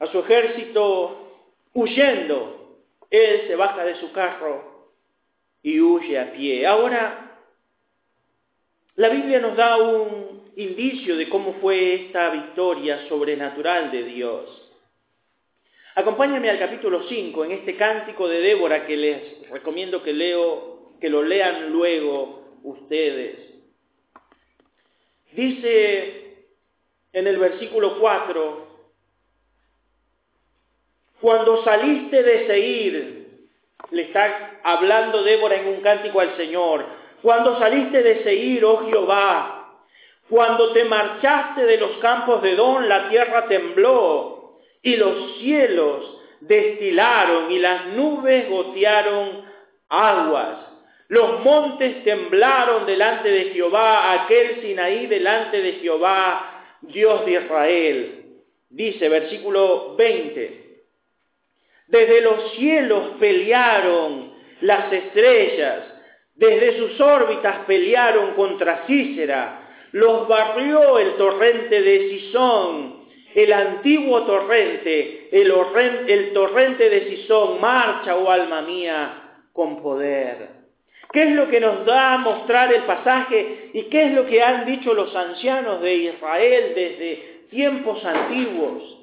a 0.00 0.06
su 0.08 0.18
ejército 0.18 1.46
huyendo, 1.72 2.80
él 3.08 3.44
se 3.46 3.54
baja 3.54 3.84
de 3.84 3.94
su 4.00 4.10
carro 4.10 4.90
y 5.62 5.80
huye 5.80 6.18
a 6.18 6.32
pie. 6.32 6.66
Ahora, 6.66 7.38
la 8.96 9.10
Biblia 9.10 9.38
nos 9.38 9.56
da 9.56 9.76
un 9.76 10.50
indicio 10.56 11.16
de 11.16 11.28
cómo 11.28 11.54
fue 11.60 11.94
esta 11.94 12.30
victoria 12.30 13.08
sobrenatural 13.08 13.92
de 13.92 14.02
Dios. 14.02 14.68
Acompáñame 15.94 16.50
al 16.50 16.58
capítulo 16.58 17.04
5, 17.08 17.44
en 17.44 17.52
este 17.52 17.76
cántico 17.76 18.26
de 18.26 18.40
Débora 18.40 18.86
que 18.86 18.96
les 18.96 19.48
recomiendo 19.50 20.02
que 20.02 20.12
que 21.00 21.08
lo 21.08 21.22
lean 21.22 21.70
luego 21.70 22.58
ustedes. 22.64 23.36
Dice 25.32 26.27
en 27.12 27.26
el 27.26 27.38
versículo 27.38 27.98
4, 27.98 28.66
cuando 31.20 31.64
saliste 31.64 32.22
de 32.22 32.46
Seir, 32.46 33.28
le 33.90 34.02
está 34.02 34.60
hablando 34.62 35.22
Débora 35.22 35.56
en 35.56 35.68
un 35.68 35.80
cántico 35.80 36.20
al 36.20 36.36
Señor, 36.36 36.84
cuando 37.22 37.58
saliste 37.58 38.02
de 38.02 38.22
Seir, 38.22 38.64
oh 38.64 38.86
Jehová, 38.86 39.58
cuando 40.28 40.72
te 40.72 40.84
marchaste 40.84 41.64
de 41.64 41.78
los 41.78 41.96
campos 41.98 42.42
de 42.42 42.54
Don, 42.54 42.88
la 42.88 43.08
tierra 43.08 43.46
tembló 43.48 44.58
y 44.82 44.96
los 44.96 45.38
cielos 45.38 46.18
destilaron 46.40 47.50
y 47.50 47.58
las 47.58 47.86
nubes 47.86 48.48
gotearon 48.48 49.44
aguas. 49.88 50.58
Los 51.08 51.40
montes 51.40 52.04
temblaron 52.04 52.84
delante 52.84 53.30
de 53.30 53.44
Jehová, 53.46 54.12
aquel 54.12 54.60
Sinaí 54.60 55.06
delante 55.06 55.62
de 55.62 55.72
Jehová, 55.74 56.57
Dios 56.82 57.24
de 57.26 57.32
Israel. 57.32 58.24
Dice 58.70 59.08
versículo 59.08 59.96
20, 59.96 60.68
desde 61.88 62.20
los 62.20 62.52
cielos 62.52 63.12
pelearon 63.18 64.32
las 64.60 64.92
estrellas, 64.92 65.84
desde 66.34 66.78
sus 66.78 67.00
órbitas 67.00 67.64
pelearon 67.66 68.34
contra 68.34 68.84
Cícera, 68.86 69.68
los 69.92 70.28
barrió 70.28 70.98
el 70.98 71.14
torrente 71.14 71.80
de 71.80 72.10
Sisón, 72.10 73.04
el 73.34 73.52
antiguo 73.52 74.24
torrente, 74.24 75.28
el, 75.32 75.52
el 76.08 76.32
torrente 76.34 76.90
de 76.90 77.08
Sisón, 77.08 77.58
marcha, 77.60 78.16
oh 78.16 78.30
alma 78.30 78.60
mía, 78.62 79.40
con 79.52 79.82
poder. 79.82 80.57
¿Qué 81.12 81.22
es 81.22 81.30
lo 81.34 81.48
que 81.48 81.60
nos 81.60 81.86
da 81.86 82.14
a 82.14 82.18
mostrar 82.18 82.72
el 82.72 82.82
pasaje 82.82 83.70
y 83.72 83.84
qué 83.84 84.06
es 84.06 84.12
lo 84.12 84.26
que 84.26 84.42
han 84.42 84.66
dicho 84.66 84.92
los 84.92 85.14
ancianos 85.16 85.80
de 85.80 85.94
Israel 85.94 86.72
desde 86.74 87.46
tiempos 87.50 88.04
antiguos? 88.04 88.98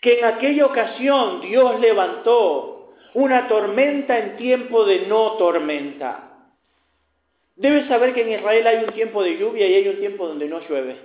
Que 0.00 0.20
en 0.20 0.24
aquella 0.24 0.66
ocasión 0.66 1.42
Dios 1.42 1.80
levantó 1.80 2.94
una 3.14 3.46
tormenta 3.46 4.18
en 4.18 4.36
tiempo 4.36 4.84
de 4.84 5.06
no 5.06 5.32
tormenta. 5.32 6.24
Debes 7.56 7.88
saber 7.88 8.14
que 8.14 8.22
en 8.22 8.32
Israel 8.32 8.66
hay 8.66 8.84
un 8.84 8.92
tiempo 8.92 9.22
de 9.22 9.36
lluvia 9.36 9.66
y 9.66 9.74
hay 9.74 9.88
un 9.88 9.98
tiempo 9.98 10.28
donde 10.28 10.46
no 10.46 10.60
llueve. 10.60 10.96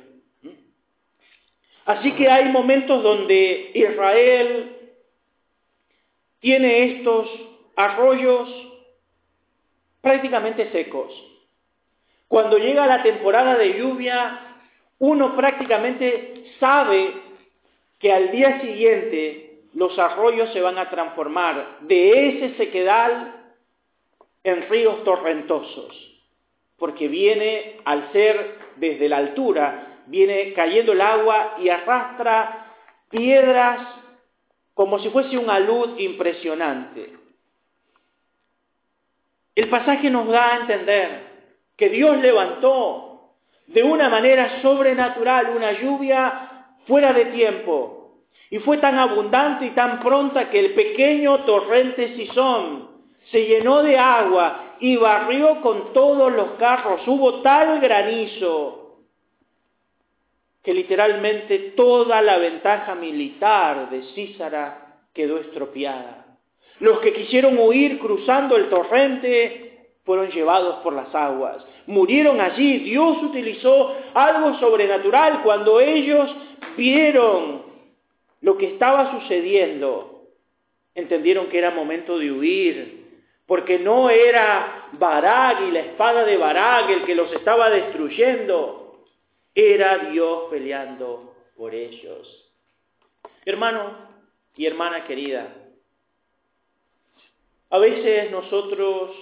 Así 1.86 2.14
que 2.14 2.30
hay 2.30 2.46
momentos 2.50 3.04
donde 3.04 3.72
Israel 3.74 4.78
tiene 6.40 6.98
estos 6.98 7.30
arroyos 7.76 8.73
prácticamente 10.04 10.70
secos. 10.72 11.12
Cuando 12.28 12.58
llega 12.58 12.86
la 12.86 13.02
temporada 13.02 13.56
de 13.56 13.80
lluvia, 13.80 14.58
uno 15.00 15.34
prácticamente 15.34 16.52
sabe 16.60 17.14
que 18.00 18.12
al 18.12 18.30
día 18.32 18.60
siguiente 18.60 19.62
los 19.74 19.98
arroyos 19.98 20.52
se 20.52 20.60
van 20.60 20.78
a 20.78 20.90
transformar 20.90 21.78
de 21.82 22.28
ese 22.28 22.58
sequedal 22.58 23.46
en 24.44 24.70
ríos 24.70 25.06
torrentosos, 25.06 26.22
porque 26.78 27.08
viene, 27.08 27.78
al 27.86 28.12
ser 28.12 28.58
desde 28.76 29.08
la 29.08 29.18
altura, 29.18 30.02
viene 30.08 30.52
cayendo 30.52 30.92
el 30.92 31.00
agua 31.00 31.56
y 31.62 31.70
arrastra 31.70 32.74
piedras 33.10 33.88
como 34.74 35.00
si 35.00 35.10
fuese 35.12 35.38
una 35.38 35.60
luz 35.60 35.92
impresionante. 35.98 37.23
El 39.56 39.70
pasaje 39.70 40.10
nos 40.10 40.28
da 40.28 40.54
a 40.54 40.58
entender 40.62 41.34
que 41.78 41.90
Dios 41.90 42.18
levantó 42.18 43.34
de 43.68 43.84
una 43.84 44.10
manera 44.10 44.62
sobrenatural 44.62 45.56
una 45.56 45.72
lluvia 45.74 46.68
fuera 46.88 47.14
de 47.14 47.26
tiempo 47.26 48.04
y 48.50 48.60
fue 48.60 48.78
tan 48.78 49.00
abundante 49.00 49.66
y 49.66 49.72
tan 49.72 50.00
pronta 50.00 50.50
que 50.50 50.60
el 50.60 50.74
pequeño 50.74 51.44
torrente 51.46 52.16
Sison 52.16 52.90
se 53.32 53.46
llenó 53.46 53.82
de 53.82 53.98
agua 53.98 54.76
y 54.80 54.96
barrió 54.98 55.62
con 55.62 55.94
todos 55.94 56.32
los 56.32 56.52
carros. 56.60 57.02
Hubo 57.08 57.42
tal 57.42 57.80
granizo 57.80 58.98
que 60.62 60.74
literalmente 60.74 61.74
toda 61.76 62.22
la 62.22 62.38
ventaja 62.38 62.96
militar 62.96 63.90
de 63.90 64.02
Císara 64.14 64.98
quedó 65.14 65.40
estropeada. 65.40 66.23
Los 66.84 67.00
que 67.00 67.14
quisieron 67.14 67.58
huir 67.58 67.98
cruzando 67.98 68.58
el 68.58 68.68
torrente 68.68 69.88
fueron 70.04 70.30
llevados 70.32 70.84
por 70.84 70.92
las 70.92 71.16
aguas. 71.16 71.66
Murieron 71.88 72.42
allí. 72.42 72.80
Dios 72.80 73.24
utilizó 73.24 73.96
algo 74.14 74.60
sobrenatural 74.60 75.44
cuando 75.44 75.80
ellos 75.80 76.30
vieron 76.76 77.64
lo 78.42 78.58
que 78.58 78.74
estaba 78.74 79.18
sucediendo. 79.18 80.24
Entendieron 80.94 81.48
que 81.48 81.60
era 81.60 81.72
momento 81.72 82.20
de 82.20 82.34
huir. 82.34 83.22
Porque 83.46 83.80
no 83.80 84.10
era 84.10 84.90
Barag 84.92 85.70
y 85.70 85.72
la 85.72 85.80
espada 85.80 86.26
de 86.26 86.36
Barag 86.36 86.92
el 86.92 87.06
que 87.06 87.16
los 87.16 87.32
estaba 87.32 87.70
destruyendo. 87.70 89.06
Era 89.56 90.10
Dios 90.10 90.48
peleando 90.52 91.34
por 91.56 91.74
ellos. 91.74 92.52
Hermano 93.46 94.12
y 94.58 94.66
hermana 94.66 95.06
querida, 95.06 95.63
a 97.74 97.80
veces 97.80 98.30
nosotros 98.30 99.16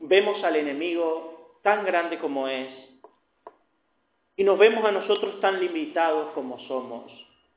vemos 0.00 0.42
al 0.42 0.56
enemigo 0.56 1.58
tan 1.60 1.84
grande 1.84 2.18
como 2.18 2.48
es 2.48 2.66
y 4.38 4.42
nos 4.42 4.58
vemos 4.58 4.82
a 4.86 4.90
nosotros 4.90 5.38
tan 5.42 5.60
limitados 5.60 6.32
como 6.32 6.58
somos. 6.66 7.12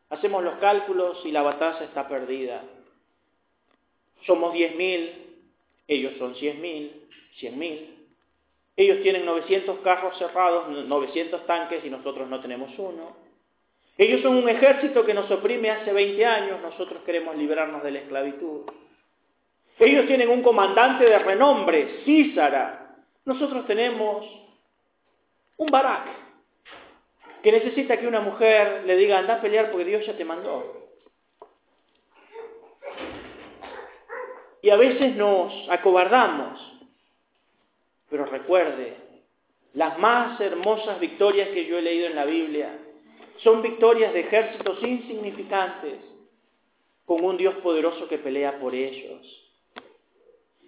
Hacemos 0.10 0.43
los 0.43 0.55
cálculos 0.55 1.21
y 1.23 1.31
la 1.31 1.43
batalla 1.43 1.86
está 1.86 2.10
perdida. 2.10 2.62
Somos 4.25 4.53
10.000, 4.53 5.13
ellos 5.88 6.17
son 6.19 6.36
100.000, 6.36 6.91
100.000. 7.39 7.86
Ellos 8.75 9.01
tienen 9.01 9.25
900 9.25 9.79
carros 9.79 10.17
cerrados, 10.17 10.67
900 10.67 11.45
tanques 11.45 11.86
y 11.86 11.89
nosotros 11.89 12.27
no 12.27 12.41
tenemos 12.41 12.69
uno. 12.77 13.15
Ellos 13.97 14.21
son 14.23 14.36
un 14.36 14.49
ejército 14.49 15.05
que 15.05 15.13
nos 15.13 15.31
oprime 15.31 15.71
hace 15.71 15.93
20 15.93 16.25
años, 16.25 16.62
nosotros 16.62 17.01
queremos 17.05 17.38
librarnos 17.38 17.81
de 17.81 17.91
la 17.91 17.99
esclavitud. 17.99 18.63
Ellos 19.80 20.08
tienen 20.08 20.30
un 20.30 20.42
comandante 20.42 21.06
de 21.06 21.20
renombre, 21.20 22.02
Císara. 22.06 22.96
Nosotros 23.26 23.66
tenemos 23.66 24.26
un 25.58 25.68
Barak, 25.68 26.08
que 27.42 27.52
necesita 27.52 27.98
que 27.98 28.08
una 28.08 28.22
mujer 28.22 28.84
le 28.86 28.96
diga, 28.96 29.20
anda 29.20 29.36
a 29.36 29.42
pelear 29.42 29.72
porque 29.72 29.86
Dios 29.86 30.06
ya 30.06 30.16
te 30.16 30.26
mandó. 30.26 30.90
Y 34.62 34.70
a 34.70 34.78
veces 34.78 35.16
nos 35.16 35.54
acobardamos, 35.70 36.60
pero 38.10 38.26
recuerde, 38.26 38.98
las 39.74 40.00
más 40.00 40.40
hermosas 40.40 41.00
victorias 41.00 41.50
que 41.50 41.66
yo 41.66 41.78
he 41.78 41.82
leído 41.82 42.08
en 42.08 42.16
la 42.16 42.26
Biblia 42.26 42.80
son 43.44 43.62
victorias 43.62 44.14
de 44.14 44.22
ejércitos 44.22 44.82
insignificantes 44.82 46.00
con 47.06 47.24
un 47.24 47.38
Dios 47.38 47.56
poderoso 47.56 48.08
que 48.08 48.18
pelea 48.18 48.60
por 48.60 48.74
ellos. 48.74 49.44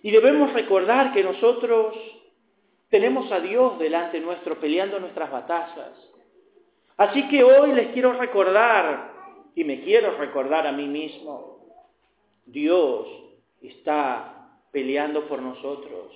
Y 0.03 0.12
debemos 0.12 0.53
recordar 0.53 1.13
que 1.13 1.23
nosotros 1.23 1.95
tenemos 2.89 3.31
a 3.31 3.39
Dios 3.39 3.79
delante 3.79 4.19
nuestro 4.19 4.60
peleando 4.60 4.99
nuestras 4.99 5.31
batallas. 5.31 5.91
Así 6.97 7.27
que 7.29 7.43
hoy 7.43 7.73
les 7.73 7.89
quiero 7.89 8.13
recordar, 8.13 9.13
y 9.55 9.63
me 9.63 9.81
quiero 9.81 10.17
recordar 10.17 10.65
a 10.65 10.71
mí 10.71 10.88
mismo, 10.88 11.60
Dios 12.45 13.07
está 13.62 14.49
peleando 14.71 15.27
por 15.27 15.41
nosotros. 15.41 16.13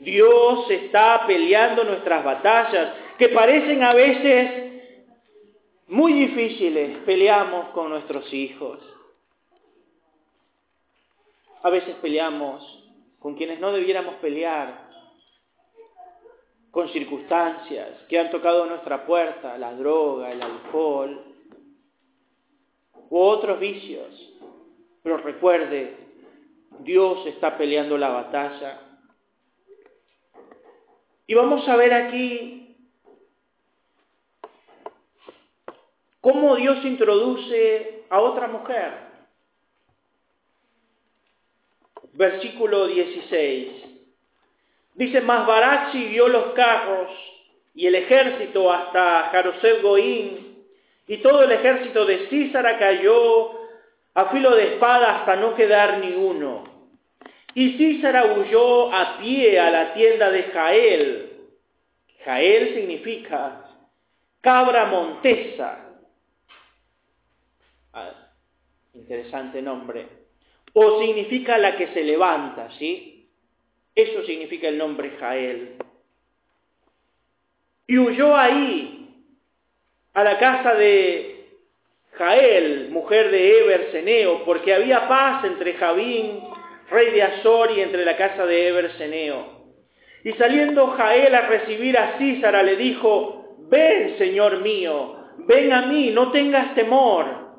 Dios 0.00 0.70
está 0.70 1.26
peleando 1.26 1.84
nuestras 1.84 2.24
batallas, 2.24 2.94
que 3.18 3.28
parecen 3.28 3.82
a 3.82 3.92
veces 3.92 4.72
muy 5.88 6.12
difíciles. 6.12 6.98
Peleamos 7.04 7.70
con 7.70 7.90
nuestros 7.90 8.32
hijos. 8.32 8.78
A 11.62 11.68
veces 11.68 11.96
peleamos 11.96 12.79
con 13.20 13.36
quienes 13.36 13.60
no 13.60 13.70
debiéramos 13.70 14.16
pelear, 14.16 14.88
con 16.70 16.88
circunstancias 16.88 17.90
que 18.08 18.18
han 18.18 18.30
tocado 18.30 18.64
nuestra 18.66 19.04
puerta, 19.04 19.58
la 19.58 19.74
droga, 19.74 20.32
el 20.32 20.42
alcohol 20.42 21.24
u 23.10 23.18
otros 23.18 23.60
vicios. 23.60 24.08
Pero 25.02 25.18
recuerde, 25.18 25.96
Dios 26.80 27.26
está 27.26 27.58
peleando 27.58 27.98
la 27.98 28.08
batalla. 28.08 28.80
Y 31.26 31.34
vamos 31.34 31.68
a 31.68 31.76
ver 31.76 31.92
aquí 31.92 32.76
cómo 36.20 36.56
Dios 36.56 36.84
introduce 36.84 38.04
a 38.08 38.20
otra 38.20 38.48
mujer 38.48 39.09
versículo 42.12 42.86
16. 42.86 43.68
Dice, 44.94 45.20
mas 45.20 45.46
Barak 45.46 45.92
siguió 45.92 46.28
los 46.28 46.52
carros 46.52 47.08
y 47.74 47.86
el 47.86 47.94
ejército 47.94 48.72
hasta 48.72 49.30
Jarosel 49.30 49.80
Goín, 49.82 50.64
y 51.06 51.16
todo 51.18 51.42
el 51.42 51.52
ejército 51.52 52.04
de 52.04 52.28
Císara 52.28 52.78
cayó 52.78 53.52
a 54.14 54.26
filo 54.26 54.54
de 54.54 54.74
espada 54.74 55.18
hasta 55.18 55.36
no 55.36 55.54
quedar 55.54 55.98
ni 55.98 56.12
uno. 56.12 56.64
Y 57.54 57.76
Císara 57.76 58.34
huyó 58.34 58.92
a 58.92 59.18
pie 59.18 59.58
a 59.58 59.70
la 59.70 59.94
tienda 59.94 60.30
de 60.30 60.42
Jael. 60.44 61.30
Jael 62.24 62.74
significa 62.74 63.64
cabra 64.40 64.84
montesa. 64.86 65.86
Ah, 67.92 68.12
interesante 68.94 69.62
nombre 69.62 70.19
o 70.72 71.00
significa 71.00 71.58
la 71.58 71.76
que 71.76 71.88
se 71.88 72.02
levanta, 72.02 72.70
¿sí? 72.78 73.28
Eso 73.94 74.22
significa 74.24 74.68
el 74.68 74.78
nombre 74.78 75.10
Jael. 75.18 75.76
Y 77.86 77.98
huyó 77.98 78.36
ahí, 78.36 79.08
a 80.14 80.24
la 80.24 80.38
casa 80.38 80.74
de 80.74 81.46
Jael, 82.12 82.88
mujer 82.90 83.30
de 83.30 83.60
Eber 83.60 83.92
Seneo, 83.92 84.44
porque 84.44 84.74
había 84.74 85.08
paz 85.08 85.44
entre 85.44 85.74
Javín, 85.74 86.40
rey 86.90 87.10
de 87.10 87.22
Azor, 87.22 87.70
y 87.72 87.80
entre 87.80 88.04
la 88.04 88.16
casa 88.16 88.46
de 88.46 88.68
Eber 88.68 88.92
Seneo. 88.96 89.60
Y 90.22 90.32
saliendo 90.32 90.88
Jael 90.88 91.34
a 91.34 91.48
recibir 91.48 91.96
a 91.96 92.18
Císara, 92.18 92.62
le 92.62 92.76
dijo, 92.76 93.56
ven, 93.70 94.18
señor 94.18 94.60
mío, 94.60 95.16
ven 95.38 95.72
a 95.72 95.82
mí, 95.86 96.10
no 96.10 96.30
tengas 96.30 96.74
temor. 96.74 97.49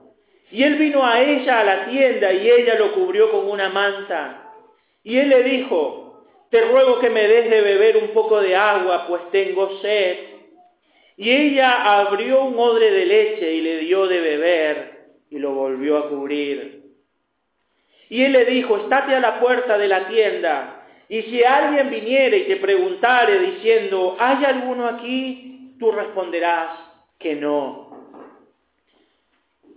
Y 0.52 0.64
él 0.64 0.76
vino 0.76 1.06
a 1.06 1.22
ella 1.22 1.60
a 1.60 1.64
la 1.64 1.86
tienda 1.86 2.34
y 2.34 2.50
ella 2.50 2.76
lo 2.76 2.94
cubrió 2.94 3.32
con 3.32 3.50
una 3.50 3.70
manta. 3.70 4.52
Y 5.04 5.18
él 5.18 5.30
le 5.30 5.44
dijo, 5.44 6.26
te 6.50 6.62
ruego 6.62 7.00
que 7.00 7.10
me 7.10 7.28
des 7.28 7.50
de 7.50 7.62
beber 7.62 7.98
un 7.98 8.10
poco 8.10 8.42
de 8.42 8.56
agua, 8.56 9.06
pues 9.08 9.30
tengo 9.32 9.80
sed. 9.80 10.18
Y 11.18 11.30
ella 11.32 12.00
abrió 12.00 12.44
un 12.44 12.60
odre 12.60 12.92
de 12.92 13.06
leche 13.06 13.54
y 13.54 13.62
le 13.62 13.78
dio 13.80 14.08
de 14.08 14.20
beber 14.20 14.92
y 15.30 15.40
lo 15.40 15.52
volvió 15.52 15.98
a 15.98 16.10
cubrir. 16.10 16.82
Y 18.10 18.24
él 18.24 18.34
le 18.34 18.44
dijo, 18.46 18.76
estate 18.76 19.16
a 19.16 19.22
la 19.22 19.40
puerta 19.40 19.78
de 19.78 19.88
la 19.88 20.10
tienda, 20.10 20.86
y 21.08 21.22
si 21.24 21.44
alguien 21.44 21.90
viniere 21.90 22.38
y 22.38 22.44
te 22.44 22.56
preguntare 22.58 23.40
diciendo, 23.40 24.16
¿hay 24.20 24.44
alguno 24.46 24.88
aquí? 24.88 25.76
Tú 25.80 25.92
responderás 25.92 26.70
que 27.20 27.36
no 27.36 27.91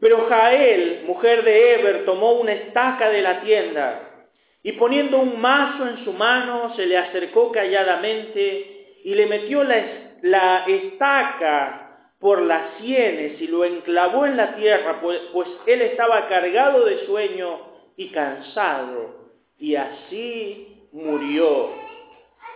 pero 0.04 0.26
Jael, 0.28 1.04
mujer 1.06 1.44
de 1.44 1.76
Eber, 1.76 2.04
tomó 2.04 2.32
una 2.32 2.52
estaca 2.52 3.08
de 3.08 3.22
la 3.22 3.40
tienda 3.40 4.26
y 4.62 4.72
poniendo 4.72 5.18
un 5.18 5.40
mazo 5.40 5.88
en 5.88 6.04
su 6.04 6.12
mano 6.12 6.74
se 6.76 6.84
le 6.84 6.98
acercó 6.98 7.50
calladamente 7.50 8.98
y 9.02 9.14
le 9.14 9.26
metió 9.26 9.64
la, 9.64 10.66
estaca 10.66 12.10
por 12.20 12.42
las 12.42 12.76
sienes 12.82 13.40
y 13.40 13.46
lo 13.46 13.64
enclavó 13.64 14.26
en 14.26 14.36
la 14.36 14.56
tierra, 14.56 15.00
pues, 15.00 15.20
pues 15.32 15.48
él 15.64 15.80
estaba 15.80 16.28
cargado 16.28 16.84
de 16.84 17.06
sueño 17.06 17.60
y 17.96 18.10
cansado, 18.10 19.30
y 19.58 19.74
así 19.74 20.86
murió. 20.92 21.70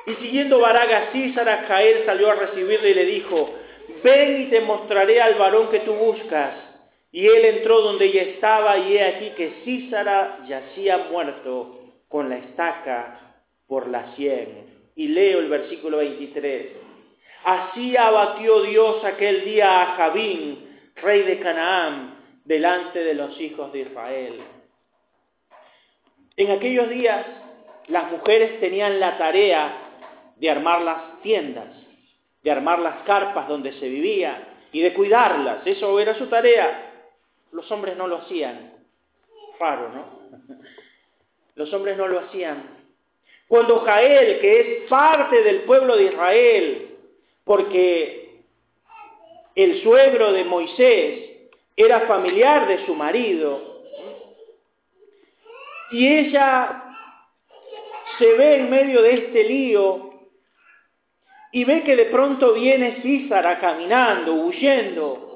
Y 0.07 0.17
siguiendo 0.17 0.61
Baraga 0.61 1.13
Císara, 1.13 1.65
Jael 1.67 2.05
salió 2.05 2.31
a 2.31 2.35
recibirle 2.35 2.91
y 2.91 2.95
le 2.95 3.05
dijo, 3.07 3.55
ven 4.05 4.43
y 4.43 4.51
te 4.51 4.61
mostraré 4.61 5.23
al 5.23 5.37
varón 5.37 5.71
que 5.71 5.81
tú 5.81 5.95
buscas. 5.95 6.68
Y 7.11 7.27
él 7.27 7.45
entró 7.45 7.81
donde 7.81 8.07
ella 8.07 8.23
estaba 8.23 8.79
y 8.79 8.97
he 8.97 9.05
aquí 9.05 9.31
que 9.31 9.63
Císara 9.65 10.41
yacía 10.47 11.09
muerto 11.11 11.81
con 12.09 12.29
la 12.29 12.39
estaca 12.39 13.43
por 13.67 13.89
la 13.89 14.15
sien. 14.15 14.67
Y 14.95 15.09
leo 15.09 15.39
el 15.39 15.49
versículo 15.49 15.99
23. 15.99 16.67
Así 17.45 17.97
abatió 17.97 18.63
Dios 18.63 19.05
aquel 19.05 19.45
día 19.45 19.83
a 19.83 19.97
Javín, 19.97 20.69
rey 20.97 21.23
de 21.23 21.39
Canaán, 21.39 22.15
delante 22.45 22.99
de 23.05 23.15
los 23.15 23.41
hijos 23.41 23.73
de 23.73 23.81
Israel. 23.81 24.41
En 26.37 26.51
aquellos 26.51 26.89
días 26.89 27.27
las 27.89 28.11
mujeres 28.11 28.61
tenían 28.61 29.01
la 29.01 29.19
tarea 29.19 29.89
de 30.37 30.51
armar 30.51 30.83
las 30.83 31.21
tiendas, 31.23 31.69
de 32.43 32.51
armar 32.51 32.79
las 32.79 33.03
carpas 33.03 33.49
donde 33.49 33.73
se 33.75 33.89
vivía 33.89 34.49
y 34.73 34.81
de 34.81 34.95
cuidarlas. 34.95 35.67
Eso 35.67 35.99
era 35.99 36.15
su 36.15 36.27
tarea. 36.27 36.88
Los 37.53 37.71
hombres 37.71 37.97
no 37.97 38.07
lo 38.07 38.19
hacían. 38.19 38.75
Raro, 39.59 39.91
¿no? 39.91 40.19
Los 41.55 41.73
hombres 41.73 41.97
no 41.97 42.07
lo 42.07 42.21
hacían. 42.21 42.79
Cuando 43.49 43.81
Jael, 43.81 44.41
que 44.41 44.61
es 44.61 44.89
parte 44.89 45.43
del 45.43 45.63
pueblo 45.63 45.97
de 45.97 46.05
Israel, 46.05 46.97
porque 47.45 48.43
el 49.55 49.83
suegro 49.83 50.33
de 50.33 50.45
Moisés 50.45 51.31
era 51.77 52.03
familiar 52.03 52.69
de 52.69 52.85
su 52.85 52.95
marido, 52.95 53.83
y 55.91 56.07
ella 56.07 56.85
se 58.19 58.33
ve 58.35 58.57
en 58.57 58.71
medio 58.71 59.03
de 59.03 59.15
este 59.15 59.45
lío 59.45 60.09
y 61.53 61.65
ve 61.65 61.83
que 61.83 61.97
de 61.97 62.07
pronto 62.07 62.53
viene 62.53 63.01
Císara 63.03 63.59
caminando, 63.59 64.35
huyendo, 64.35 65.28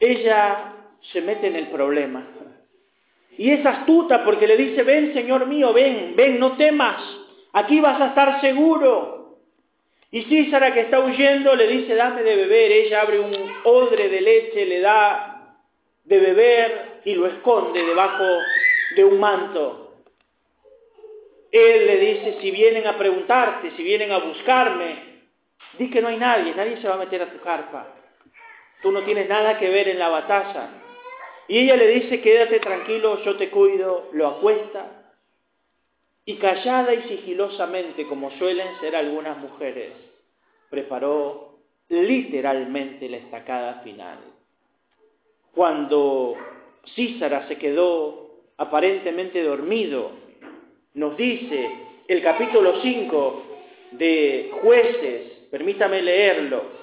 ella 0.00 0.72
se 1.12 1.20
mete 1.20 1.46
en 1.46 1.56
el 1.56 1.68
problema. 1.68 2.26
Y 3.36 3.50
es 3.50 3.64
astuta 3.64 4.24
porque 4.24 4.46
le 4.46 4.56
dice, 4.56 4.82
ven 4.82 5.14
Señor 5.14 5.46
mío, 5.46 5.72
ven, 5.72 6.14
ven, 6.16 6.40
no 6.40 6.56
temas, 6.56 7.00
aquí 7.52 7.80
vas 7.80 8.00
a 8.00 8.08
estar 8.08 8.40
seguro. 8.40 9.38
Y 10.10 10.22
Císara 10.22 10.74
que 10.74 10.80
está 10.80 11.00
huyendo 11.00 11.54
le 11.54 11.68
dice, 11.68 11.94
dame 11.94 12.22
de 12.22 12.34
beber. 12.34 12.72
Ella 12.72 13.02
abre 13.02 13.20
un 13.20 13.32
odre 13.64 14.08
de 14.08 14.20
leche, 14.20 14.66
le 14.66 14.80
da 14.80 15.56
de 16.04 16.18
beber 16.18 17.00
y 17.04 17.14
lo 17.14 17.26
esconde 17.26 17.84
debajo 17.84 18.24
de 18.96 19.04
un 19.04 19.20
manto. 19.20 19.94
Él 21.52 21.86
le 21.86 21.96
dice, 21.98 22.38
si 22.40 22.50
vienen 22.50 22.86
a 22.86 22.96
preguntarte, 22.96 23.70
si 23.76 23.82
vienen 23.82 24.10
a 24.10 24.18
buscarme, 24.18 25.20
di 25.78 25.90
que 25.90 26.00
no 26.02 26.08
hay 26.08 26.16
nadie, 26.16 26.54
nadie 26.54 26.76
se 26.78 26.88
va 26.88 26.94
a 26.94 26.98
meter 26.98 27.22
a 27.22 27.30
tu 27.30 27.40
carpa. 27.40 27.99
Tú 28.82 28.92
no 28.92 29.02
tienes 29.02 29.28
nada 29.28 29.58
que 29.58 29.68
ver 29.68 29.88
en 29.88 29.98
la 29.98 30.08
batalla. 30.08 30.70
Y 31.48 31.58
ella 31.58 31.76
le 31.76 31.88
dice, 31.88 32.20
quédate 32.20 32.60
tranquilo, 32.60 33.22
yo 33.24 33.36
te 33.36 33.50
cuido, 33.50 34.08
lo 34.12 34.28
acuesta. 34.28 35.14
Y 36.24 36.36
callada 36.36 36.94
y 36.94 37.02
sigilosamente, 37.08 38.06
como 38.06 38.30
suelen 38.32 38.68
ser 38.80 38.94
algunas 38.94 39.36
mujeres, 39.38 39.92
preparó 40.70 41.58
literalmente 41.88 43.08
la 43.08 43.16
estacada 43.16 43.80
final. 43.82 44.18
Cuando 45.54 46.36
Císara 46.94 47.48
se 47.48 47.58
quedó 47.58 48.30
aparentemente 48.56 49.42
dormido, 49.42 50.12
nos 50.94 51.16
dice 51.16 51.70
el 52.06 52.22
capítulo 52.22 52.80
5 52.80 53.42
de 53.92 54.50
jueces, 54.62 55.32
permítame 55.50 56.02
leerlo, 56.02 56.79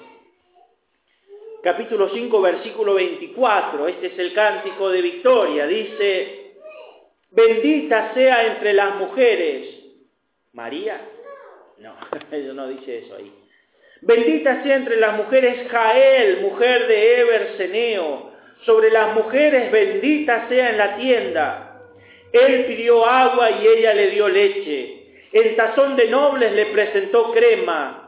capítulo 1.62 2.10
5 2.10 2.40
versículo 2.40 2.94
24, 2.94 3.88
este 3.88 4.06
es 4.08 4.18
el 4.18 4.32
cántico 4.32 4.90
de 4.90 5.02
victoria, 5.02 5.66
dice, 5.66 6.52
bendita 7.30 8.14
sea 8.14 8.46
entre 8.46 8.72
las 8.72 8.96
mujeres, 8.96 9.68
María, 10.52 11.00
no, 11.78 11.94
no 12.54 12.68
dice 12.68 12.98
eso 12.98 13.16
ahí, 13.16 13.32
bendita 14.02 14.62
sea 14.62 14.76
entre 14.76 14.96
las 14.96 15.16
mujeres 15.16 15.68
Jael, 15.68 16.40
mujer 16.40 16.86
de 16.86 17.20
Eberseneo, 17.20 18.32
sobre 18.64 18.90
las 18.90 19.14
mujeres 19.14 19.70
bendita 19.70 20.48
sea 20.48 20.70
en 20.70 20.78
la 20.78 20.96
tienda, 20.96 21.68
él 22.32 22.66
pidió 22.66 23.06
agua 23.06 23.50
y 23.50 23.66
ella 23.66 23.94
le 23.94 24.10
dio 24.10 24.28
leche. 24.28 24.94
El 25.32 25.56
tazón 25.56 25.96
de 25.96 26.08
nobles 26.08 26.52
le 26.52 26.66
presentó 26.66 27.32
crema. 27.32 28.07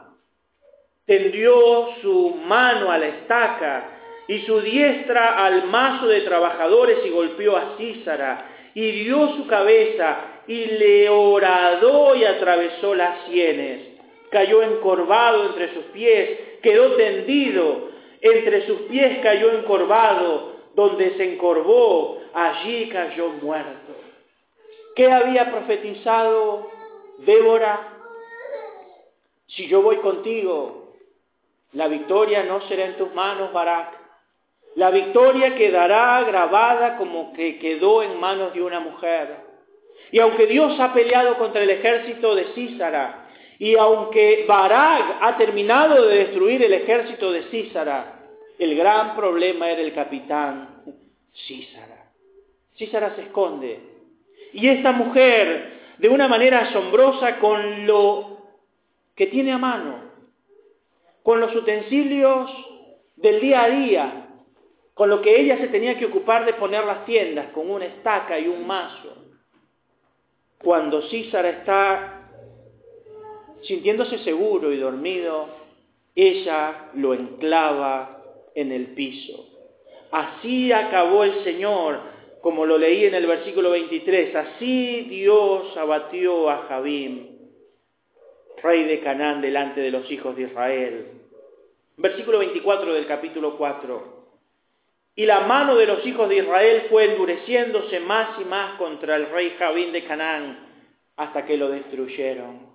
Tendió 1.05 1.89
su 2.01 2.35
mano 2.45 2.91
a 2.91 2.97
la 2.97 3.07
estaca 3.07 3.99
y 4.27 4.39
su 4.39 4.61
diestra 4.61 5.43
al 5.43 5.65
mazo 5.65 6.07
de 6.07 6.21
trabajadores 6.21 6.99
y 7.05 7.09
golpeó 7.09 7.57
a 7.57 7.75
Císara. 7.77 8.47
Dio 8.73 9.35
su 9.35 9.47
cabeza 9.47 10.43
y 10.47 10.65
le 10.65 11.09
horadó 11.09 12.15
y 12.15 12.23
atravesó 12.23 12.95
las 12.95 13.25
sienes. 13.25 13.87
Cayó 14.29 14.61
encorvado 14.63 15.45
entre 15.47 15.73
sus 15.73 15.83
pies, 15.85 16.39
quedó 16.61 16.93
tendido. 16.95 17.89
Entre 18.21 18.65
sus 18.67 18.81
pies 18.83 19.19
cayó 19.21 19.51
encorvado. 19.51 20.51
Donde 20.73 21.17
se 21.17 21.33
encorvó, 21.33 22.21
allí 22.33 22.87
cayó 22.87 23.27
muerto. 23.27 23.93
¿Qué 24.95 25.11
había 25.11 25.51
profetizado 25.51 26.71
Débora? 27.19 27.89
Si 29.47 29.67
yo 29.67 29.81
voy 29.81 29.97
contigo, 29.97 30.80
la 31.73 31.87
victoria 31.87 32.43
no 32.43 32.61
será 32.67 32.85
en 32.85 32.97
tus 32.97 33.13
manos, 33.13 33.53
Barak. 33.53 33.99
La 34.75 34.89
victoria 34.89 35.55
quedará 35.55 36.23
grabada 36.23 36.97
como 36.97 37.33
que 37.33 37.59
quedó 37.59 38.03
en 38.03 38.19
manos 38.19 38.53
de 38.53 38.61
una 38.61 38.79
mujer. 38.79 39.35
Y 40.11 40.19
aunque 40.19 40.47
Dios 40.47 40.79
ha 40.79 40.93
peleado 40.93 41.37
contra 41.37 41.61
el 41.61 41.69
ejército 41.69 42.35
de 42.35 42.45
Císara, 42.53 43.27
y 43.59 43.75
aunque 43.75 44.45
Barak 44.47 45.17
ha 45.21 45.37
terminado 45.37 46.07
de 46.07 46.17
destruir 46.17 46.63
el 46.63 46.73
ejército 46.73 47.31
de 47.31 47.43
Císara, 47.43 48.19
el 48.57 48.75
gran 48.75 49.15
problema 49.15 49.69
era 49.69 49.81
el 49.81 49.93
capitán 49.93 50.83
Císara. 51.33 52.11
Císara 52.75 53.15
se 53.15 53.23
esconde 53.23 53.91
y 54.53 54.67
esta 54.67 54.91
mujer, 54.91 55.79
de 55.97 56.09
una 56.09 56.27
manera 56.27 56.59
asombrosa, 56.59 57.39
con 57.39 57.85
lo 57.87 58.37
que 59.15 59.27
tiene 59.27 59.51
a 59.51 59.57
mano, 59.57 60.10
con 61.23 61.39
los 61.39 61.55
utensilios 61.55 62.51
del 63.15 63.39
día 63.39 63.63
a 63.63 63.69
día, 63.69 64.27
con 64.93 65.09
lo 65.09 65.21
que 65.21 65.39
ella 65.39 65.57
se 65.57 65.67
tenía 65.67 65.97
que 65.97 66.05
ocupar 66.05 66.45
de 66.45 66.53
poner 66.53 66.83
las 66.85 67.05
tiendas, 67.05 67.51
con 67.53 67.69
una 67.69 67.85
estaca 67.85 68.39
y 68.39 68.47
un 68.47 68.65
mazo. 68.65 69.15
Cuando 70.63 71.01
Císara 71.09 71.49
está 71.49 72.29
sintiéndose 73.63 74.19
seguro 74.19 74.71
y 74.71 74.77
dormido, 74.77 75.47
ella 76.15 76.89
lo 76.95 77.13
enclava 77.13 78.23
en 78.55 78.71
el 78.71 78.87
piso. 78.87 79.47
Así 80.11 80.71
acabó 80.71 81.23
el 81.23 81.43
Señor 81.43 82.11
como 82.41 82.65
lo 82.65 82.77
leí 82.77 83.05
en 83.05 83.13
el 83.13 83.27
versículo 83.27 83.69
23, 83.71 84.35
así 84.35 85.01
Dios 85.09 85.77
abatió 85.77 86.49
a 86.49 86.65
Jabim, 86.67 87.30
rey 88.61 88.83
de 88.85 88.99
Canaán, 89.01 89.41
delante 89.41 89.81
de 89.81 89.91
los 89.91 90.09
hijos 90.11 90.35
de 90.35 90.43
Israel. 90.43 91.07
Versículo 91.97 92.39
24 92.39 92.93
del 92.93 93.05
capítulo 93.05 93.57
4. 93.57 94.21
Y 95.15 95.25
la 95.25 95.41
mano 95.41 95.75
de 95.75 95.85
los 95.85 96.05
hijos 96.05 96.29
de 96.29 96.37
Israel 96.37 96.87
fue 96.89 97.11
endureciéndose 97.11 97.99
más 97.99 98.39
y 98.39 98.45
más 98.45 98.77
contra 98.77 99.15
el 99.17 99.29
rey 99.29 99.55
Jabín 99.59 99.91
de 99.91 100.05
Canaán, 100.05 100.67
hasta 101.17 101.45
que 101.45 101.57
lo 101.57 101.69
destruyeron. 101.69 102.71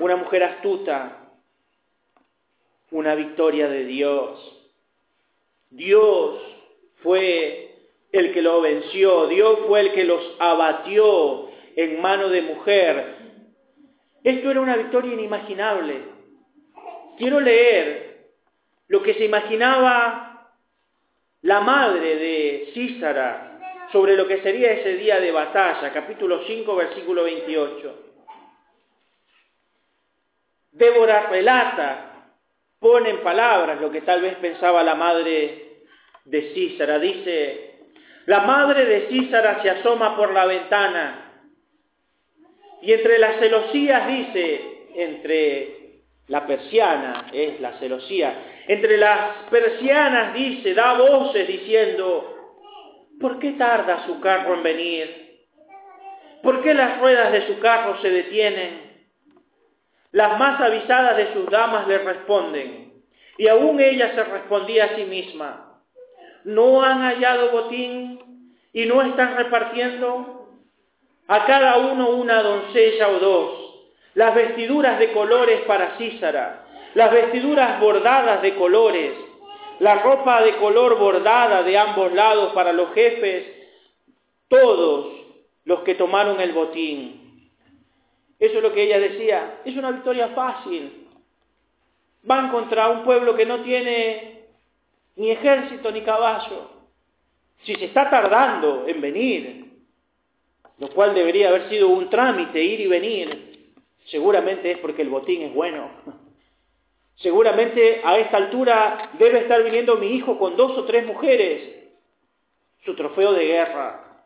Una 0.00 0.16
mujer 0.16 0.42
astuta, 0.42 1.30
una 2.90 3.14
victoria 3.14 3.68
de 3.68 3.84
Dios. 3.84 4.60
Dios 5.70 6.40
fue 7.02 7.76
el 8.12 8.32
que 8.32 8.42
lo 8.42 8.60
venció, 8.60 9.26
Dios 9.26 9.60
fue 9.66 9.80
el 9.80 9.92
que 9.92 10.04
los 10.04 10.36
abatió 10.38 11.48
en 11.76 12.00
mano 12.00 12.28
de 12.28 12.42
mujer. 12.42 13.14
Esto 14.24 14.50
era 14.50 14.60
una 14.62 14.76
victoria 14.76 15.12
inimaginable. 15.12 16.00
Quiero 17.18 17.40
leer 17.40 18.30
lo 18.88 19.02
que 19.02 19.12
se 19.14 19.26
imaginaba 19.26 20.48
la 21.42 21.60
madre 21.60 22.16
de 22.16 22.70
Císara 22.72 23.86
sobre 23.92 24.16
lo 24.16 24.26
que 24.26 24.40
sería 24.40 24.72
ese 24.72 24.94
día 24.94 25.20
de 25.20 25.30
batalla, 25.30 25.92
capítulo 25.92 26.42
5, 26.46 26.74
versículo 26.74 27.24
28. 27.24 27.98
Débora 30.72 31.28
relata, 31.28 32.30
pone 32.80 33.10
en 33.10 33.22
palabras 33.22 33.78
lo 33.78 33.90
que 33.90 34.00
tal 34.00 34.22
vez 34.22 34.36
pensaba 34.36 34.82
la 34.82 34.94
madre 34.94 35.82
de 36.24 36.54
Císara. 36.54 36.98
Dice, 36.98 37.78
la 38.24 38.40
madre 38.40 38.86
de 38.86 39.08
Císara 39.08 39.60
se 39.60 39.68
asoma 39.68 40.16
por 40.16 40.32
la 40.32 40.46
ventana 40.46 41.23
y 42.84 42.92
entre 42.92 43.18
las 43.18 43.38
celosías 43.38 44.06
dice, 44.06 44.86
entre 44.94 46.00
la 46.28 46.46
persiana 46.46 47.26
es 47.32 47.60
la 47.60 47.78
celosía, 47.78 48.34
entre 48.68 48.98
las 48.98 49.48
persianas 49.50 50.34
dice, 50.34 50.74
da 50.74 50.94
voces 50.94 51.48
diciendo, 51.48 52.58
¿por 53.20 53.38
qué 53.38 53.52
tarda 53.52 54.04
su 54.06 54.20
carro 54.20 54.54
en 54.54 54.62
venir? 54.62 55.24
¿Por 56.42 56.62
qué 56.62 56.74
las 56.74 57.00
ruedas 57.00 57.32
de 57.32 57.46
su 57.46 57.58
carro 57.58 58.00
se 58.02 58.10
detienen? 58.10 59.06
Las 60.12 60.38
más 60.38 60.60
avisadas 60.60 61.16
de 61.16 61.32
sus 61.32 61.50
damas 61.50 61.88
le 61.88 61.98
responden, 61.98 63.02
y 63.38 63.48
aún 63.48 63.80
ella 63.80 64.14
se 64.14 64.24
respondía 64.24 64.84
a 64.84 64.96
sí 64.96 65.04
misma, 65.04 65.80
no 66.44 66.82
han 66.82 67.00
hallado 67.00 67.50
botín 67.50 68.52
y 68.72 68.84
no 68.84 69.02
están 69.02 69.36
repartiendo 69.36 70.43
a 71.26 71.46
cada 71.46 71.78
uno 71.78 72.10
una 72.10 72.42
doncella 72.42 73.08
o 73.08 73.18
dos, 73.18 73.60
las 74.14 74.34
vestiduras 74.34 74.98
de 74.98 75.12
colores 75.12 75.62
para 75.62 75.96
Císara, 75.96 76.66
las 76.94 77.12
vestiduras 77.12 77.80
bordadas 77.80 78.42
de 78.42 78.54
colores, 78.54 79.12
la 79.80 79.96
ropa 79.96 80.42
de 80.42 80.56
color 80.56 80.98
bordada 80.98 81.62
de 81.62 81.76
ambos 81.76 82.12
lados 82.12 82.52
para 82.52 82.72
los 82.72 82.92
jefes, 82.94 83.46
todos 84.48 85.12
los 85.64 85.80
que 85.80 85.94
tomaron 85.94 86.40
el 86.40 86.52
botín. 86.52 87.50
Eso 88.38 88.58
es 88.58 88.62
lo 88.62 88.72
que 88.72 88.82
ella 88.82 88.98
decía, 88.98 89.60
es 89.64 89.76
una 89.76 89.90
victoria 89.90 90.28
fácil. 90.28 91.08
Van 92.22 92.50
contra 92.50 92.88
un 92.88 93.04
pueblo 93.04 93.34
que 93.34 93.46
no 93.46 93.60
tiene 93.60 94.44
ni 95.16 95.30
ejército 95.30 95.90
ni 95.90 96.02
caballo. 96.02 96.70
Si 97.64 97.74
se 97.74 97.86
está 97.86 98.10
tardando 98.10 98.84
en 98.86 99.00
venir, 99.00 99.63
lo 100.78 100.88
cual 100.88 101.14
debería 101.14 101.48
haber 101.48 101.68
sido 101.68 101.88
un 101.88 102.10
trámite, 102.10 102.62
ir 102.62 102.80
y 102.80 102.86
venir, 102.86 103.74
seguramente 104.06 104.72
es 104.72 104.78
porque 104.78 105.02
el 105.02 105.08
botín 105.08 105.42
es 105.42 105.54
bueno. 105.54 105.90
Seguramente 107.16 108.00
a 108.04 108.18
esta 108.18 108.38
altura 108.38 109.10
debe 109.18 109.40
estar 109.40 109.62
viniendo 109.62 109.96
mi 109.96 110.08
hijo 110.08 110.38
con 110.38 110.56
dos 110.56 110.76
o 110.76 110.84
tres 110.84 111.06
mujeres, 111.06 111.92
su 112.84 112.94
trofeo 112.94 113.32
de 113.32 113.46
guerra, 113.46 114.24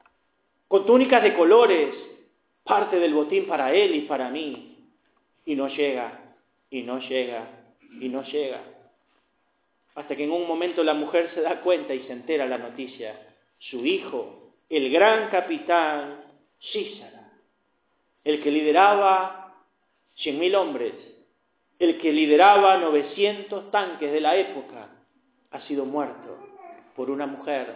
con 0.66 0.86
túnicas 0.86 1.22
de 1.22 1.34
colores, 1.34 1.94
parte 2.64 2.98
del 2.98 3.14
botín 3.14 3.46
para 3.46 3.72
él 3.72 3.94
y 3.94 4.00
para 4.02 4.30
mí. 4.30 4.76
Y 5.44 5.54
no 5.54 5.68
llega, 5.68 6.34
y 6.70 6.82
no 6.82 6.98
llega, 6.98 7.46
y 8.00 8.08
no 8.08 8.22
llega 8.22 8.60
hasta 9.98 10.14
que 10.14 10.22
en 10.22 10.30
un 10.30 10.46
momento 10.46 10.84
la 10.84 10.94
mujer 10.94 11.32
se 11.34 11.40
da 11.40 11.60
cuenta 11.60 11.92
y 11.92 12.04
se 12.04 12.12
entera 12.12 12.46
la 12.46 12.56
noticia. 12.56 13.20
Su 13.58 13.84
hijo, 13.84 14.52
el 14.70 14.92
gran 14.92 15.28
capitán 15.28 16.22
Císara, 16.60 17.32
el 18.24 18.42
que 18.42 18.50
lideraba 18.50 19.54
100.000 20.18 20.56
hombres, 20.56 20.92
el 21.78 21.98
que 21.98 22.12
lideraba 22.12 22.78
900 22.78 23.70
tanques 23.70 24.12
de 24.12 24.20
la 24.20 24.36
época, 24.36 24.88
ha 25.50 25.60
sido 25.62 25.84
muerto 25.84 26.36
por 26.96 27.10
una 27.10 27.26
mujer. 27.26 27.74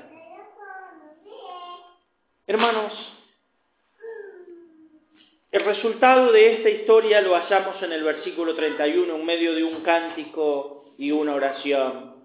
Hermanos, 2.46 2.92
el 5.52 5.64
resultado 5.64 6.32
de 6.32 6.54
esta 6.54 6.70
historia 6.70 7.20
lo 7.20 7.34
hallamos 7.34 7.80
en 7.82 7.92
el 7.92 8.02
versículo 8.02 8.54
31, 8.54 9.14
en 9.14 9.24
medio 9.24 9.54
de 9.54 9.62
un 9.62 9.82
cántico 9.82 10.92
y 10.98 11.12
una 11.12 11.34
oración. 11.34 12.16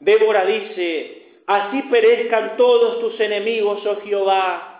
Débora 0.00 0.44
dice, 0.44 1.42
así 1.46 1.82
perezcan 1.82 2.56
todos 2.56 3.00
tus 3.00 3.20
enemigos, 3.20 3.84
oh 3.86 4.00
Jehová, 4.02 4.75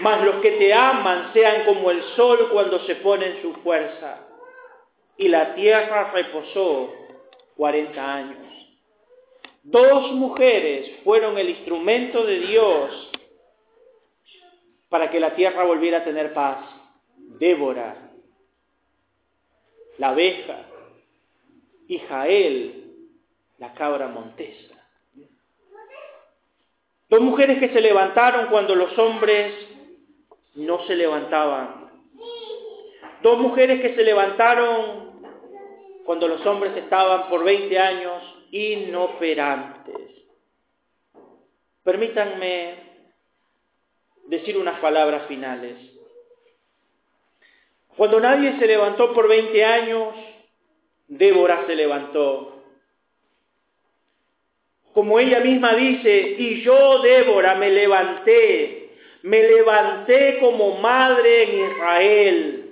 mas 0.00 0.24
los 0.24 0.36
que 0.36 0.52
te 0.52 0.72
aman 0.72 1.32
sean 1.32 1.64
como 1.64 1.90
el 1.90 2.02
sol 2.16 2.50
cuando 2.52 2.80
se 2.80 2.96
pone 2.96 3.26
en 3.26 3.42
su 3.42 3.54
fuerza. 3.62 4.26
Y 5.16 5.28
la 5.28 5.54
tierra 5.54 6.10
reposó 6.12 6.92
cuarenta 7.56 8.14
años. 8.14 8.38
Dos 9.62 10.12
mujeres 10.12 10.90
fueron 11.04 11.36
el 11.36 11.50
instrumento 11.50 12.24
de 12.24 12.38
Dios 12.40 13.10
para 14.88 15.10
que 15.10 15.20
la 15.20 15.34
tierra 15.34 15.64
volviera 15.64 15.98
a 15.98 16.04
tener 16.04 16.32
paz. 16.32 16.58
Débora, 17.16 18.10
la 19.98 20.08
abeja, 20.08 20.66
y 21.86 21.98
Jael, 21.98 22.84
la 23.58 23.74
cabra 23.74 24.08
montesa. 24.08 24.74
Dos 27.08 27.20
mujeres 27.20 27.58
que 27.58 27.70
se 27.70 27.80
levantaron 27.80 28.46
cuando 28.46 28.74
los 28.76 28.96
hombres 28.98 29.52
no 30.54 30.86
se 30.86 30.96
levantaban. 30.96 31.90
Dos 33.22 33.38
mujeres 33.38 33.80
que 33.80 33.94
se 33.94 34.02
levantaron 34.02 35.10
cuando 36.04 36.26
los 36.28 36.44
hombres 36.46 36.76
estaban 36.76 37.28
por 37.28 37.44
20 37.44 37.78
años 37.78 38.22
inoperantes. 38.50 40.10
Permítanme 41.84 42.74
decir 44.26 44.56
unas 44.56 44.80
palabras 44.80 45.26
finales. 45.26 45.76
Cuando 47.96 48.20
nadie 48.20 48.58
se 48.58 48.66
levantó 48.66 49.12
por 49.12 49.28
20 49.28 49.64
años, 49.64 50.14
Débora 51.08 51.66
se 51.66 51.74
levantó. 51.74 52.62
Como 54.94 55.18
ella 55.18 55.40
misma 55.40 55.74
dice, 55.74 56.36
y 56.38 56.62
yo, 56.62 57.02
Débora, 57.02 57.56
me 57.56 57.70
levanté, 57.70 58.79
me 59.22 59.42
levanté 59.42 60.38
como 60.38 60.78
madre 60.78 61.42
en 61.42 61.70
Israel. 61.70 62.70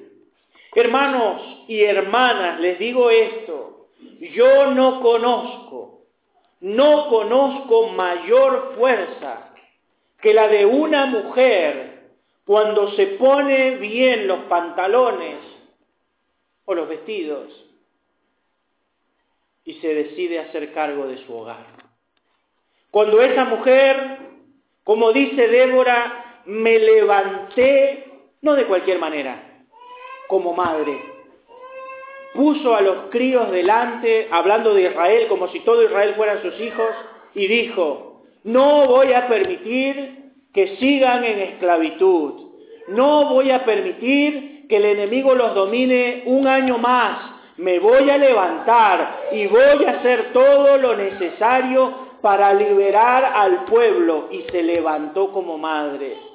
Hermanos 0.74 1.64
y 1.68 1.82
hermanas, 1.82 2.60
les 2.60 2.78
digo 2.78 3.10
esto, 3.10 3.88
yo 4.20 4.72
no 4.72 5.00
conozco, 5.00 6.02
no 6.60 7.08
conozco 7.08 7.88
mayor 7.88 8.74
fuerza 8.76 9.54
que 10.20 10.34
la 10.34 10.48
de 10.48 10.66
una 10.66 11.06
mujer 11.06 12.08
cuando 12.44 12.92
se 12.92 13.06
pone 13.06 13.76
bien 13.76 14.26
los 14.26 14.40
pantalones 14.44 15.36
o 16.64 16.74
los 16.74 16.88
vestidos 16.88 17.64
y 19.64 19.74
se 19.74 19.94
decide 19.94 20.38
hacer 20.40 20.72
cargo 20.72 21.06
de 21.06 21.18
su 21.18 21.34
hogar. 21.36 21.66
Cuando 22.90 23.20
esa 23.20 23.44
mujer, 23.44 24.18
como 24.82 25.12
dice 25.12 25.46
Débora, 25.46 26.27
me 26.48 26.78
levanté, 26.78 28.04
no 28.40 28.54
de 28.54 28.64
cualquier 28.64 28.98
manera, 28.98 29.64
como 30.28 30.54
madre, 30.54 30.98
puso 32.32 32.74
a 32.74 32.80
los 32.80 33.10
críos 33.10 33.50
delante, 33.50 34.28
hablando 34.30 34.72
de 34.72 34.84
Israel 34.84 35.26
como 35.28 35.48
si 35.48 35.60
todo 35.60 35.82
Israel 35.82 36.14
fueran 36.16 36.40
sus 36.40 36.58
hijos, 36.58 36.88
y 37.34 37.46
dijo, 37.46 38.22
no 38.44 38.86
voy 38.86 39.12
a 39.12 39.28
permitir 39.28 40.32
que 40.54 40.76
sigan 40.76 41.22
en 41.24 41.38
esclavitud, 41.38 42.48
no 42.88 43.28
voy 43.28 43.50
a 43.50 43.66
permitir 43.66 44.66
que 44.68 44.76
el 44.76 44.86
enemigo 44.86 45.34
los 45.34 45.54
domine 45.54 46.22
un 46.24 46.46
año 46.46 46.78
más, 46.78 47.38
me 47.58 47.78
voy 47.78 48.08
a 48.08 48.16
levantar 48.16 49.18
y 49.32 49.46
voy 49.48 49.84
a 49.84 49.98
hacer 49.98 50.32
todo 50.32 50.78
lo 50.78 50.96
necesario 50.96 52.08
para 52.22 52.54
liberar 52.54 53.24
al 53.24 53.64
pueblo. 53.64 54.28
Y 54.30 54.42
se 54.50 54.62
levantó 54.62 55.32
como 55.32 55.58
madre. 55.58 56.27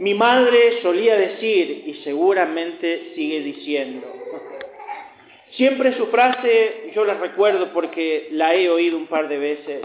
Mi 0.00 0.14
madre 0.14 0.80
solía 0.80 1.14
decir, 1.14 1.84
y 1.86 1.94
seguramente 2.02 3.12
sigue 3.14 3.40
diciendo, 3.40 4.10
siempre 5.50 5.94
su 5.98 6.06
frase, 6.06 6.90
yo 6.94 7.04
la 7.04 7.18
recuerdo 7.18 7.70
porque 7.74 8.28
la 8.30 8.54
he 8.54 8.70
oído 8.70 8.96
un 8.96 9.08
par 9.08 9.28
de 9.28 9.36
veces, 9.36 9.82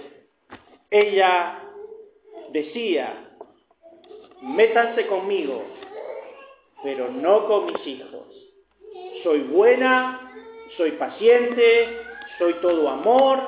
ella 0.89 1.59
decía, 2.53 3.13
métanse 4.41 5.05
conmigo, 5.07 5.66
pero 6.82 7.11
no 7.11 7.45
con 7.47 7.66
mis 7.66 7.86
hijos. 7.86 8.28
Soy 9.22 9.39
buena, 9.41 10.32
soy 10.78 10.91
paciente, 10.91 11.99
soy 12.38 12.53
todo 12.61 12.88
amor, 12.88 13.41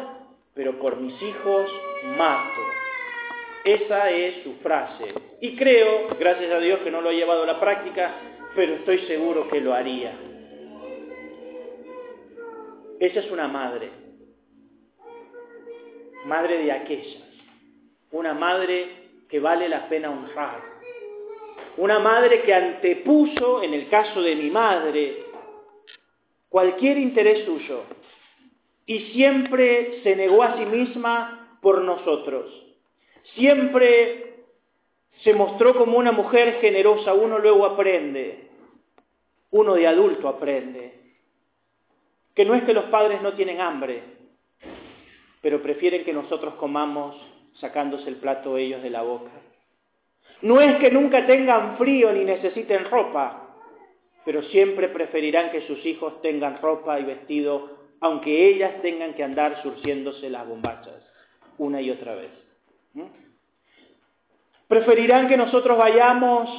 pero 0.54 0.78
por 0.80 0.98
mis 0.98 1.16
hijos 1.22 1.72
mato. 2.18 2.77
Esa 3.68 4.10
es 4.12 4.44
su 4.44 4.54
frase. 4.64 5.14
Y 5.42 5.58
creo, 5.58 6.08
gracias 6.18 6.50
a 6.54 6.60
Dios 6.60 6.80
que 6.86 6.90
no 6.90 7.02
lo 7.02 7.10
ha 7.10 7.12
llevado 7.12 7.44
a 7.44 7.48
la 7.48 7.60
práctica, 7.60 8.16
pero 8.56 8.76
estoy 8.76 9.00
seguro 9.00 9.50
que 9.50 9.60
lo 9.60 9.74
haría. 9.74 10.18
Esa 12.98 13.20
es 13.20 13.30
una 13.30 13.50
madre. 13.50 13.90
Madre 16.24 16.64
de 16.64 16.72
aquellas. 16.72 17.28
Una 18.12 18.34
madre 18.34 18.88
que 19.28 19.42
vale 19.42 19.68
la 19.68 19.90
pena 19.90 20.12
honrar. 20.12 20.62
Una 21.76 22.00
madre 22.00 22.44
que 22.44 22.54
antepuso, 22.54 23.64
en 23.64 23.74
el 23.74 23.90
caso 23.90 24.22
de 24.22 24.36
mi 24.38 24.50
madre, 24.50 25.26
cualquier 26.48 27.00
interés 27.00 27.44
suyo 27.44 27.84
y 28.86 29.12
siempre 29.12 30.00
se 30.04 30.16
negó 30.16 30.42
a 30.42 30.56
sí 30.56 30.66
misma 30.66 31.60
por 31.62 31.82
nosotros. 31.82 32.67
Siempre 33.36 34.28
se 35.24 35.34
mostró 35.34 35.76
como 35.76 35.98
una 35.98 36.12
mujer 36.12 36.60
generosa, 36.62 37.14
uno 37.14 37.40
luego 37.40 37.66
aprende, 37.66 38.50
uno 39.52 39.74
de 39.74 39.88
adulto 39.88 40.28
aprende, 40.28 40.94
que 42.36 42.46
no 42.46 42.54
es 42.54 42.64
que 42.64 42.74
los 42.74 42.86
padres 42.86 43.22
no 43.22 43.34
tienen 43.34 43.62
hambre, 43.62 44.04
pero 45.42 45.62
prefieren 45.62 46.04
que 46.04 46.14
nosotros 46.14 46.56
comamos 46.56 47.16
sacándose 47.56 48.10
el 48.10 48.18
plato 48.18 48.58
ellos 48.58 48.84
de 48.84 48.90
la 48.90 49.02
boca. 49.02 49.32
No 50.42 50.62
es 50.62 50.76
que 50.78 50.92
nunca 50.92 51.26
tengan 51.26 51.78
frío 51.78 52.12
ni 52.12 52.24
necesiten 52.24 52.86
ropa, 52.86 53.56
pero 54.24 54.44
siempre 54.44 54.90
preferirán 54.90 55.52
que 55.52 55.62
sus 55.62 55.84
hijos 55.86 56.22
tengan 56.22 56.62
ropa 56.62 57.00
y 57.00 57.06
vestido, 57.06 57.78
aunque 58.02 58.50
ellas 58.50 58.82
tengan 58.82 59.16
que 59.16 59.24
andar 59.24 59.62
surciéndose 59.64 60.30
las 60.30 60.48
bombachas 60.48 61.04
una 61.58 61.82
y 61.82 61.90
otra 61.90 62.14
vez. 62.14 62.47
Preferirán 64.68 65.28
que 65.28 65.38
nosotros 65.38 65.78
vayamos 65.78 66.50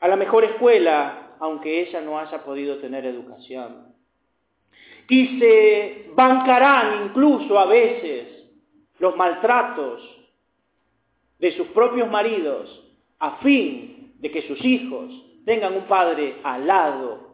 a 0.00 0.08
la 0.08 0.16
mejor 0.16 0.44
escuela, 0.44 1.36
aunque 1.40 1.80
ella 1.80 2.00
no 2.00 2.18
haya 2.18 2.42
podido 2.44 2.78
tener 2.78 3.04
educación. 3.06 3.92
Y 5.08 5.38
se 5.38 6.10
bancarán 6.14 7.06
incluso 7.06 7.58
a 7.58 7.66
veces 7.66 8.44
los 8.98 9.16
maltratos 9.16 10.00
de 11.38 11.52
sus 11.56 11.68
propios 11.68 12.08
maridos 12.08 12.88
a 13.18 13.38
fin 13.38 14.14
de 14.18 14.30
que 14.30 14.42
sus 14.42 14.64
hijos 14.64 15.10
tengan 15.44 15.74
un 15.74 15.86
padre 15.86 16.36
al 16.44 16.66
lado. 16.66 17.32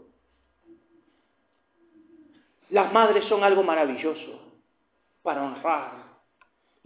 Las 2.70 2.92
madres 2.92 3.24
son 3.26 3.44
algo 3.44 3.62
maravilloso 3.62 4.40
para 5.22 5.44
honrar. 5.44 6.07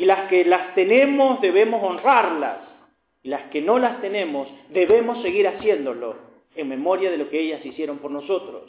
Y 0.03 0.05
las 0.05 0.28
que 0.28 0.44
las 0.44 0.74
tenemos 0.74 1.40
debemos 1.40 1.80
honrarlas. 1.80 2.57
Y 3.22 3.28
las 3.28 3.42
que 3.50 3.62
no 3.62 3.78
las 3.78 4.00
tenemos 4.00 4.48
debemos 4.70 5.22
seguir 5.22 5.46
haciéndolo 5.46 6.16
en 6.57 6.68
memoria 6.68 7.09
de 7.09 7.18
lo 7.18 7.30
que 7.30 7.38
ellas 7.38 7.64
hicieron 7.64 7.98
por 7.98 8.11
nosotros. 8.11 8.68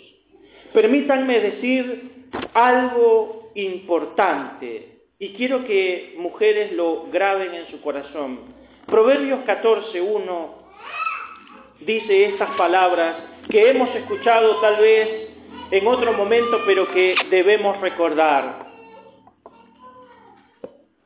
Permítanme 0.74 1.40
decir 1.40 2.28
algo 2.54 3.50
importante 3.56 5.00
y 5.18 5.34
quiero 5.34 5.66
que 5.66 6.14
mujeres 6.20 6.72
lo 6.74 7.08
graben 7.12 7.56
en 7.56 7.66
su 7.72 7.82
corazón. 7.82 8.54
Proverbios 8.86 9.40
14.1 9.48 10.48
dice 11.80 12.26
estas 12.26 12.56
palabras 12.58 13.16
que 13.50 13.72
hemos 13.72 13.90
escuchado 13.96 14.62
tal 14.62 14.78
vez 14.80 15.30
en 15.72 15.88
otro 15.88 16.14
momento, 16.14 16.62
pero 16.68 16.92
que 16.94 17.16
debemos 17.32 17.82
recordar. 17.82 18.62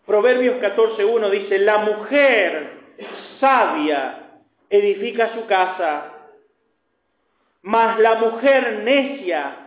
Proverbios 0.08 0.56
14.1 0.62 1.30
dice, 1.32 1.60
la 1.60 1.80
mujer 1.80 2.70
sabia 3.42 4.40
edifica 4.70 5.34
su 5.34 5.46
casa, 5.48 6.14
mas 7.64 8.00
la 8.00 8.16
mujer 8.16 8.84
necia 8.86 9.58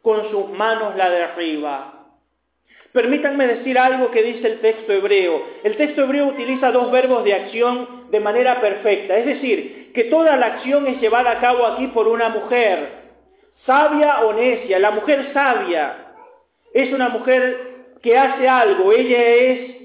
con 0.00 0.30
sus 0.30 0.50
manos 0.50 0.94
la 0.94 1.10
derriba. 1.10 1.94
Permítanme 2.92 3.48
decir 3.48 3.76
algo 3.76 4.12
que 4.12 4.22
dice 4.22 4.46
el 4.46 4.60
texto 4.60 4.92
hebreo. 4.92 5.42
El 5.64 5.76
texto 5.76 6.04
hebreo 6.04 6.28
utiliza 6.28 6.70
dos 6.70 6.92
verbos 6.92 7.24
de 7.24 7.34
acción 7.34 8.08
de 8.12 8.20
manera 8.20 8.60
perfecta. 8.60 9.18
Es 9.18 9.26
decir, 9.26 9.90
que 9.92 10.04
toda 10.04 10.36
la 10.36 10.46
acción 10.46 10.86
es 10.86 11.00
llevada 11.00 11.32
a 11.32 11.40
cabo 11.40 11.66
aquí 11.66 11.88
por 11.88 12.06
una 12.06 12.28
mujer, 12.28 12.88
sabia 13.66 14.20
o 14.20 14.32
necia. 14.32 14.78
La 14.78 14.92
mujer 14.92 15.32
sabia 15.32 16.14
es 16.72 16.92
una 16.92 17.08
mujer 17.08 17.68
que 18.00 18.16
hace 18.16 18.48
algo, 18.48 18.92
ella 18.92 19.18
es 19.18 19.77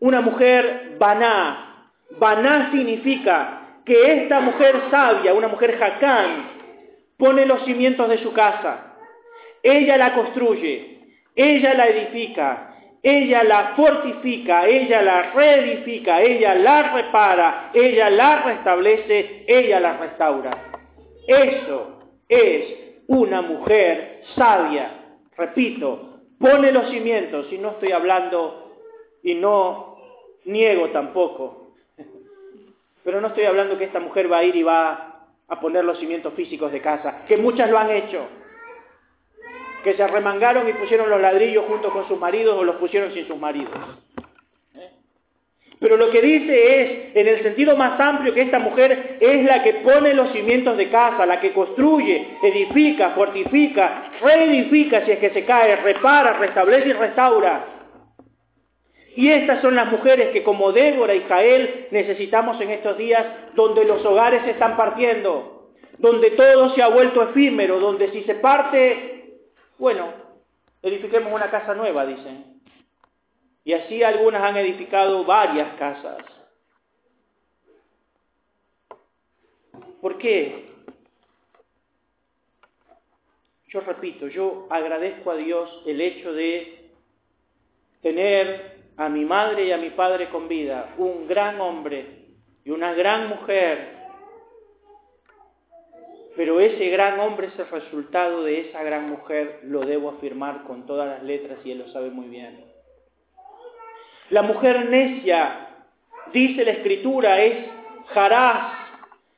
una 0.00 0.20
mujer 0.20 0.96
baná. 0.98 1.90
Baná 2.18 2.70
significa 2.70 3.80
que 3.84 4.22
esta 4.22 4.40
mujer 4.40 4.82
sabia, 4.90 5.34
una 5.34 5.48
mujer 5.48 5.78
jacán, 5.78 6.50
pone 7.16 7.46
los 7.46 7.64
cimientos 7.64 8.08
de 8.08 8.18
su 8.18 8.32
casa. 8.32 8.94
Ella 9.62 9.96
la 9.96 10.14
construye, 10.14 11.00
ella 11.34 11.74
la 11.74 11.86
edifica, 11.88 12.74
ella 13.02 13.44
la 13.44 13.74
fortifica, 13.76 14.66
ella 14.66 15.02
la 15.02 15.30
reedifica, 15.32 16.20
ella 16.20 16.54
la 16.54 16.94
repara, 16.94 17.70
ella 17.72 18.10
la 18.10 18.42
restablece, 18.42 19.44
ella 19.46 19.80
la 19.80 19.96
restaura. 19.96 20.50
Eso 21.26 22.00
es 22.28 22.64
una 23.06 23.42
mujer 23.42 24.22
sabia. 24.34 24.90
Repito, 25.36 26.20
pone 26.38 26.72
los 26.72 26.90
cimientos 26.90 27.46
y 27.52 27.58
no 27.58 27.70
estoy 27.70 27.92
hablando 27.92 28.65
y 29.26 29.34
no 29.34 29.98
niego 30.46 30.88
tampoco. 30.88 31.72
Pero 33.04 33.20
no 33.20 33.28
estoy 33.28 33.44
hablando 33.44 33.76
que 33.76 33.84
esta 33.84 34.00
mujer 34.00 34.32
va 34.32 34.38
a 34.38 34.44
ir 34.44 34.56
y 34.56 34.62
va 34.62 35.26
a 35.46 35.60
poner 35.60 35.84
los 35.84 35.98
cimientos 35.98 36.32
físicos 36.34 36.72
de 36.72 36.80
casa, 36.80 37.24
que 37.28 37.36
muchas 37.36 37.68
lo 37.68 37.78
han 37.78 37.90
hecho 37.90 38.26
que 39.86 39.94
se 39.94 40.02
arremangaron 40.02 40.68
y 40.68 40.72
pusieron 40.72 41.08
los 41.08 41.20
ladrillos 41.20 41.64
junto 41.68 41.92
con 41.92 42.08
sus 42.08 42.18
maridos 42.18 42.58
o 42.58 42.64
los 42.64 42.74
pusieron 42.74 43.12
sin 43.12 43.24
sus 43.28 43.38
maridos. 43.38 43.72
Pero 45.78 45.96
lo 45.96 46.10
que 46.10 46.20
dice 46.20 46.82
es, 46.82 47.16
en 47.16 47.28
el 47.28 47.40
sentido 47.44 47.76
más 47.76 48.00
amplio, 48.00 48.34
que 48.34 48.42
esta 48.42 48.58
mujer 48.58 49.18
es 49.20 49.44
la 49.44 49.62
que 49.62 49.74
pone 49.74 50.12
los 50.12 50.32
cimientos 50.32 50.76
de 50.76 50.90
casa, 50.90 51.24
la 51.24 51.38
que 51.38 51.52
construye, 51.52 52.36
edifica, 52.42 53.10
fortifica, 53.10 54.10
reedifica 54.20 55.04
si 55.04 55.12
es 55.12 55.18
que 55.20 55.30
se 55.30 55.44
cae, 55.44 55.76
repara, 55.76 56.32
restablece 56.32 56.88
y 56.88 56.92
restaura. 56.92 57.75
Y 59.16 59.30
estas 59.30 59.62
son 59.62 59.74
las 59.74 59.90
mujeres 59.90 60.28
que 60.32 60.44
como 60.44 60.72
Débora 60.72 61.14
y 61.14 61.22
Jael 61.22 61.88
necesitamos 61.90 62.60
en 62.60 62.70
estos 62.70 62.96
días 62.96 63.26
donde 63.54 63.84
los 63.84 64.04
hogares 64.04 64.42
se 64.44 64.52
están 64.52 64.76
partiendo, 64.76 65.72
donde 65.98 66.30
todo 66.32 66.74
se 66.74 66.82
ha 66.82 66.88
vuelto 66.88 67.22
efímero, 67.22 67.80
donde 67.80 68.12
si 68.12 68.22
se 68.24 68.34
parte 68.36 69.16
bueno, 69.78 70.12
edifiquemos 70.82 71.32
una 71.32 71.50
casa 71.50 71.74
nueva, 71.74 72.06
dicen. 72.06 72.60
Y 73.64 73.74
así 73.74 74.02
algunas 74.02 74.42
han 74.42 74.56
edificado 74.56 75.24
varias 75.24 75.76
casas. 75.78 76.18
¿Por 80.00 80.18
qué? 80.18 80.70
Yo 83.68 83.80
repito, 83.80 84.28
yo 84.28 84.66
agradezco 84.70 85.30
a 85.32 85.36
Dios 85.36 85.82
el 85.84 86.00
hecho 86.00 86.32
de 86.32 86.90
tener 88.00 88.75
a 88.96 89.08
mi 89.08 89.24
madre 89.24 89.64
y 89.66 89.72
a 89.72 89.78
mi 89.78 89.90
padre 89.90 90.28
con 90.28 90.48
vida, 90.48 90.94
un 90.98 91.26
gran 91.26 91.60
hombre 91.60 92.26
y 92.64 92.70
una 92.70 92.94
gran 92.94 93.28
mujer 93.28 93.96
pero 96.36 96.60
ese 96.60 96.90
gran 96.90 97.18
hombre, 97.18 97.48
ese 97.48 97.64
resultado 97.64 98.44
de 98.44 98.68
esa 98.68 98.82
gran 98.82 99.08
mujer, 99.08 99.60
lo 99.64 99.80
debo 99.80 100.10
afirmar 100.10 100.64
con 100.64 100.84
todas 100.84 101.08
las 101.08 101.22
letras 101.22 101.58
y 101.64 101.70
él 101.70 101.78
lo 101.78 101.88
sabe 101.88 102.10
muy 102.10 102.26
bien. 102.26 102.62
La 104.28 104.42
mujer 104.42 104.90
necia, 104.90 105.68
dice 106.34 106.64
la 106.64 106.72
escritura, 106.72 107.40
es 107.40 107.66
Jarás. 108.08 108.74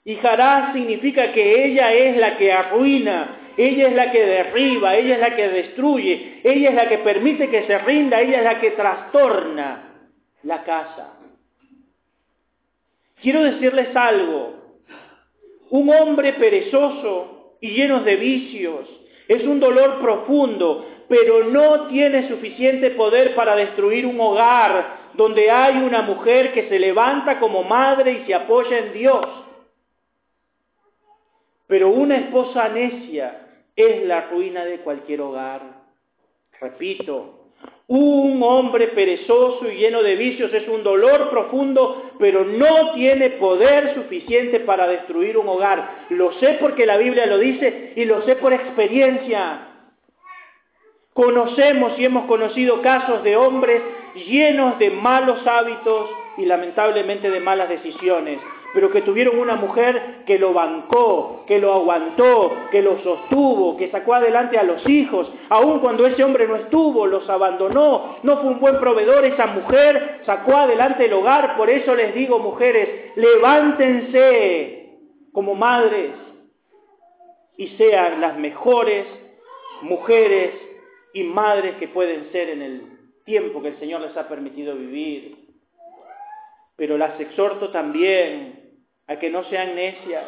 Y 0.05 0.17
Jarás 0.17 0.73
significa 0.73 1.33
que 1.33 1.67
ella 1.67 1.93
es 1.93 2.17
la 2.17 2.37
que 2.37 2.53
arruina, 2.53 3.38
ella 3.59 3.89
es 3.89 3.95
la 3.95 4.13
que 4.13 4.25
derriba, 4.25 4.95
ella 4.95 5.17
es 5.17 5.21
la 5.21 5.35
que 5.35 5.49
destruye, 5.49 6.41
ella 6.45 6.69
es 6.69 6.75
la 6.77 6.89
que 6.89 6.99
permite 6.99 7.51
que 7.51 7.65
se 7.65 7.77
rinda, 7.79 8.21
ella 8.21 8.39
es 8.39 8.45
la 8.45 8.61
que 8.61 8.71
trastorna 8.71 10.11
la 10.45 10.63
casa. 10.63 11.15
Quiero 13.21 13.43
decirles 13.43 13.89
algo, 13.97 14.79
un 15.71 15.91
hombre 15.91 16.35
perezoso 16.35 17.57
y 17.61 17.71
lleno 17.71 18.05
de 18.05 18.15
vicios. 18.15 18.89
Es 19.27 19.43
un 19.43 19.59
dolor 19.59 20.01
profundo, 20.01 20.87
pero 21.09 21.43
no 21.43 21.89
tiene 21.89 22.29
suficiente 22.29 22.93
poder 22.93 23.35
para 23.35 23.57
destruir 23.57 24.07
un 24.07 24.21
hogar 24.21 24.99
donde 25.15 25.51
hay 25.51 25.79
una 25.79 26.03
mujer 26.03 26.53
que 26.53 26.69
se 26.69 26.79
levanta 26.79 27.41
como 27.41 27.65
madre 27.65 28.21
y 28.23 28.27
se 28.27 28.35
apoya 28.35 28.79
en 28.79 28.93
Dios. 28.93 29.27
Pero 31.67 31.89
una 31.89 32.19
esposa 32.19 32.69
necia 32.69 33.47
es 33.79 34.05
la 34.07 34.29
ruina 34.29 34.65
de 34.65 34.79
cualquier 34.79 35.21
hogar. 35.21 35.63
Repito, 36.61 37.53
un 37.87 38.43
hombre 38.43 38.89
perezoso 38.89 39.71
y 39.71 39.77
lleno 39.77 40.03
de 40.03 40.17
vicios 40.17 40.53
es 40.53 40.67
un 40.69 40.83
dolor 40.83 41.31
profundo, 41.31 42.11
pero 42.19 42.45
no 42.45 42.93
tiene 42.95 43.31
poder 43.31 43.95
suficiente 43.95 44.61
para 44.61 44.89
destruir 44.89 45.39
un 45.39 45.49
hogar. 45.49 46.07
Lo 46.11 46.33
sé 46.35 46.59
porque 46.61 46.87
la 46.87 46.97
Biblia 46.97 47.27
lo 47.27 47.39
dice 47.39 47.93
y 47.95 48.05
lo 48.05 48.23
sé 48.23 48.35
por 48.37 48.53
experiencia. 48.53 49.69
Conocemos 51.15 51.97
y 51.99 52.05
hemos 52.05 52.27
conocido 52.27 52.83
casos 52.83 53.23
de 53.23 53.37
hombres 53.37 53.81
llenos 54.15 54.79
de 54.81 54.91
malos 54.91 55.47
hábitos 55.47 56.11
y 56.37 56.47
lamentablemente 56.47 57.31
de 57.31 57.41
malas 57.41 57.69
decisiones, 57.69 58.39
pero 58.75 58.91
que 58.91 59.03
tuvieron 59.03 59.39
una 59.39 59.57
mujer 59.57 60.25
que 60.27 60.39
lo 60.39 60.53
bancó, 60.53 61.45
que 61.47 61.59
lo 61.59 61.73
aguantó, 61.73 62.55
que 62.71 62.83
lo 62.83 62.99
sostuvo, 63.01 63.77
que 63.77 63.91
sacó 63.91 64.15
adelante 64.15 64.59
a 64.59 64.63
los 64.63 64.87
hijos, 64.89 65.31
aun 65.49 65.81
cuando 65.81 66.07
ese 66.07 66.23
hombre 66.23 66.47
no 66.47 66.57
estuvo, 66.57 67.07
los 67.07 67.29
abandonó, 67.31 68.19
no 68.23 68.37
fue 68.39 68.51
un 68.51 68.61
buen 68.61 68.79
proveedor, 68.79 69.25
esa 69.25 69.47
mujer. 69.47 70.21
Sacó 70.27 70.57
adelante 70.57 71.07
el 71.07 71.13
hogar, 71.13 71.57
por 71.57 71.71
eso 71.71 71.95
les 71.95 72.15
digo 72.15 72.39
mujeres, 72.39 73.13
levántense 73.17 74.99
como 75.33 75.55
madres 75.55 76.11
y 77.57 77.69
sean 77.77 78.21
las 78.21 78.39
mejores 78.39 79.07
mujeres 79.83 80.53
y 81.15 81.23
madres 81.25 81.77
que 81.77 81.89
pueden 81.89 82.31
ser 82.33 82.51
en 82.51 82.63
el 82.63 82.83
tiempo 83.25 83.63
que 83.63 83.69
el 83.69 83.79
Señor 83.79 84.01
les 84.03 84.17
ha 84.17 84.29
permitido 84.29 84.75
vivir. 84.75 85.37
Pero 86.77 86.97
las 86.97 87.19
exhorto 87.19 87.71
también 87.71 88.58
a 89.09 89.19
que 89.19 89.31
no 89.31 89.45
sean 89.45 89.75
necias. 89.75 90.27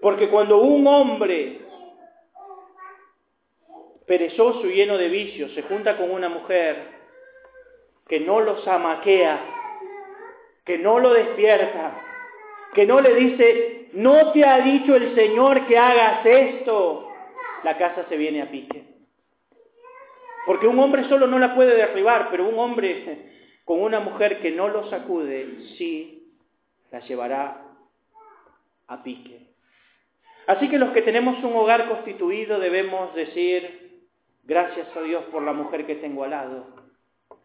Porque 0.00 0.28
cuando 0.28 0.58
un 0.58 0.86
hombre 0.86 1.60
perezoso 4.06 4.66
y 4.66 4.74
lleno 4.74 4.98
de 4.98 5.08
vicios 5.08 5.52
se 5.54 5.62
junta 5.62 5.96
con 5.96 6.10
una 6.10 6.28
mujer 6.28 6.76
que 8.06 8.20
no 8.20 8.40
los 8.40 8.68
amaquea, 8.68 9.40
que 10.66 10.76
no 10.76 10.98
lo 10.98 11.14
despierta, 11.14 12.02
que 12.74 12.84
no 12.86 13.00
le 13.00 13.14
dice, 13.14 13.88
no 13.94 14.32
te 14.32 14.44
ha 14.44 14.58
dicho 14.60 14.94
el 14.94 15.14
Señor 15.14 15.66
que 15.66 15.78
hagas 15.78 16.24
esto, 16.26 17.08
la 17.62 17.78
casa 17.78 18.04
se 18.10 18.16
viene 18.18 18.42
a 18.42 18.50
pique. 18.50 18.84
Porque 20.44 20.66
un 20.66 20.78
hombre 20.78 21.04
solo 21.04 21.26
no 21.26 21.38
la 21.38 21.54
puede 21.54 21.74
derribar, 21.74 22.28
pero 22.30 22.46
un 22.46 22.58
hombre 22.58 23.30
con 23.64 23.80
una 23.80 24.00
mujer 24.00 24.40
que 24.40 24.50
no 24.50 24.68
lo 24.68 24.90
sacude, 24.90 25.62
sí 25.78 26.23
la 26.94 27.00
llevará 27.00 27.60
a 28.86 29.02
pique. 29.02 29.48
Así 30.46 30.68
que 30.68 30.78
los 30.78 30.92
que 30.92 31.02
tenemos 31.02 31.42
un 31.42 31.56
hogar 31.56 31.88
constituido 31.88 32.60
debemos 32.60 33.12
decir, 33.16 34.06
gracias 34.44 34.86
a 34.96 35.00
Dios 35.00 35.24
por 35.32 35.42
la 35.42 35.52
mujer 35.52 35.86
que 35.86 35.96
tengo 35.96 36.22
al 36.22 36.30
lado, 36.30 36.66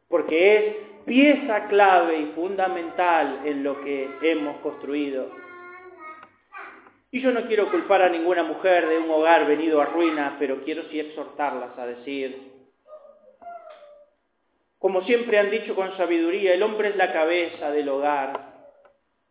porque 0.07 0.55
es 0.55 0.75
pieza 1.05 1.67
clave 1.67 2.19
y 2.19 2.25
fundamental 2.35 3.41
en 3.43 3.63
lo 3.63 3.81
que 3.81 4.07
hemos 4.21 4.57
construido. 4.57 5.31
Y 7.09 7.19
yo 7.19 7.31
no 7.31 7.47
quiero 7.47 7.71
culpar 7.71 8.03
a 8.03 8.09
ninguna 8.09 8.43
mujer 8.43 8.87
de 8.87 8.99
un 8.99 9.09
hogar 9.09 9.47
venido 9.47 9.81
a 9.81 9.85
ruina, 9.85 10.35
pero 10.37 10.63
quiero 10.63 10.83
sí 10.91 10.99
exhortarlas 10.99 11.75
a 11.75 11.87
decir, 11.87 12.51
como 14.77 15.01
siempre 15.01 15.39
han 15.39 15.49
dicho 15.49 15.73
con 15.73 15.97
sabiduría, 15.97 16.53
el 16.53 16.61
hombre 16.61 16.89
es 16.89 16.95
la 16.97 17.11
cabeza 17.11 17.71
del 17.71 17.89
hogar, 17.89 18.48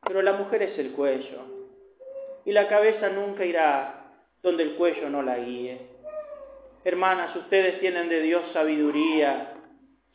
pero 0.02 0.22
la 0.22 0.32
mujer 0.32 0.62
es 0.62 0.78
el 0.78 0.92
cuello. 0.92 1.40
Y 2.44 2.52
la 2.52 2.68
cabeza 2.68 3.08
nunca 3.10 3.44
irá 3.44 4.06
donde 4.42 4.62
el 4.62 4.74
cuello 4.76 5.10
no 5.10 5.22
la 5.22 5.38
guíe. 5.38 5.78
Hermanas, 6.84 7.34
ustedes 7.36 7.80
tienen 7.80 8.08
de 8.08 8.20
Dios 8.22 8.42
sabiduría, 8.52 9.54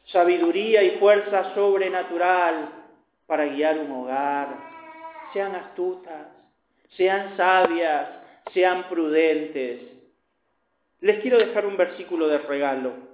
sabiduría 0.06 0.82
y 0.84 0.98
fuerza 0.98 1.54
sobrenatural 1.54 2.70
para 3.28 3.46
guiar 3.46 3.78
un 3.80 3.92
hogar. 3.92 4.58
Sean 5.34 5.56
astutas, 5.56 6.28
sean 6.98 7.36
sabias, 7.38 8.10
sean 8.54 8.88
prudentes. 8.90 9.82
Les 11.02 11.22
quiero 11.22 11.38
dejar 11.38 11.66
un 11.66 11.78
versículo 11.78 12.28
de 12.28 12.38
regalo 12.40 13.14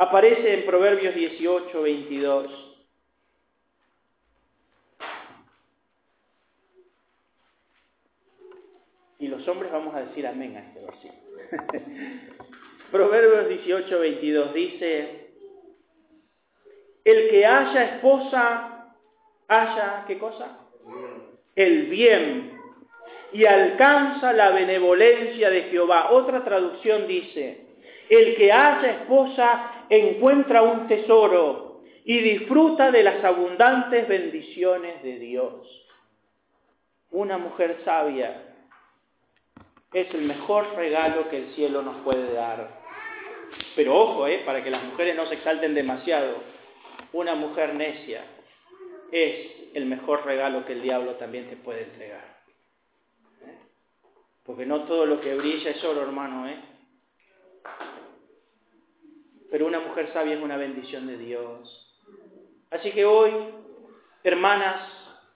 aparece 0.00 0.54
en 0.54 0.64
Proverbios 0.64 1.14
18, 1.14 1.82
22. 1.82 2.46
Y 9.18 9.28
los 9.40 9.48
hombres 9.48 9.72
vamos 9.72 9.94
a 9.94 10.00
decir 10.00 10.26
amén 10.26 10.54
a 10.54 10.60
este 10.60 10.80
versículo. 10.80 11.20
Proverbios 12.90 13.48
18, 13.48 13.98
22 13.98 14.52
dice, 14.52 15.30
el 17.04 17.30
que 17.30 17.46
haya 17.46 17.84
esposa, 17.94 18.94
haya, 19.48 20.04
¿qué 20.06 20.18
cosa? 20.18 20.58
El 21.56 21.86
bien 21.86 22.52
y 23.32 23.46
alcanza 23.46 24.34
la 24.34 24.50
benevolencia 24.50 25.48
de 25.48 25.62
Jehová. 25.64 26.10
Otra 26.10 26.44
traducción 26.44 27.06
dice, 27.06 27.66
el 28.10 28.36
que 28.36 28.52
haya 28.52 28.90
esposa 28.90 29.86
encuentra 29.88 30.62
un 30.62 30.86
tesoro 30.86 31.80
y 32.04 32.18
disfruta 32.18 32.90
de 32.90 33.04
las 33.04 33.24
abundantes 33.24 34.06
bendiciones 34.06 35.02
de 35.02 35.18
Dios. 35.18 35.86
Una 37.10 37.38
mujer 37.38 37.78
sabia 37.84 38.49
es 39.92 40.14
el 40.14 40.22
mejor 40.22 40.74
regalo 40.76 41.28
que 41.28 41.38
el 41.38 41.54
cielo 41.54 41.82
nos 41.82 42.02
puede 42.02 42.32
dar. 42.32 42.80
Pero 43.74 43.96
ojo, 43.96 44.26
eh, 44.26 44.42
para 44.44 44.62
que 44.62 44.70
las 44.70 44.84
mujeres 44.84 45.16
no 45.16 45.26
se 45.26 45.34
exalten 45.34 45.74
demasiado, 45.74 46.42
una 47.12 47.34
mujer 47.34 47.74
necia 47.74 48.24
es 49.10 49.74
el 49.74 49.86
mejor 49.86 50.24
regalo 50.24 50.64
que 50.64 50.74
el 50.74 50.82
diablo 50.82 51.14
también 51.14 51.48
te 51.48 51.56
puede 51.56 51.82
entregar. 51.82 52.40
Porque 54.44 54.66
no 54.66 54.84
todo 54.84 55.06
lo 55.06 55.20
que 55.20 55.34
brilla 55.34 55.70
es 55.70 55.84
oro, 55.84 56.02
hermano, 56.02 56.48
¿eh? 56.48 56.56
Pero 59.50 59.66
una 59.66 59.80
mujer 59.80 60.12
sabia 60.12 60.34
es 60.34 60.42
una 60.42 60.56
bendición 60.56 61.06
de 61.06 61.18
Dios. 61.18 61.98
Así 62.70 62.92
que 62.92 63.04
hoy, 63.04 63.32
hermanas 64.22 64.88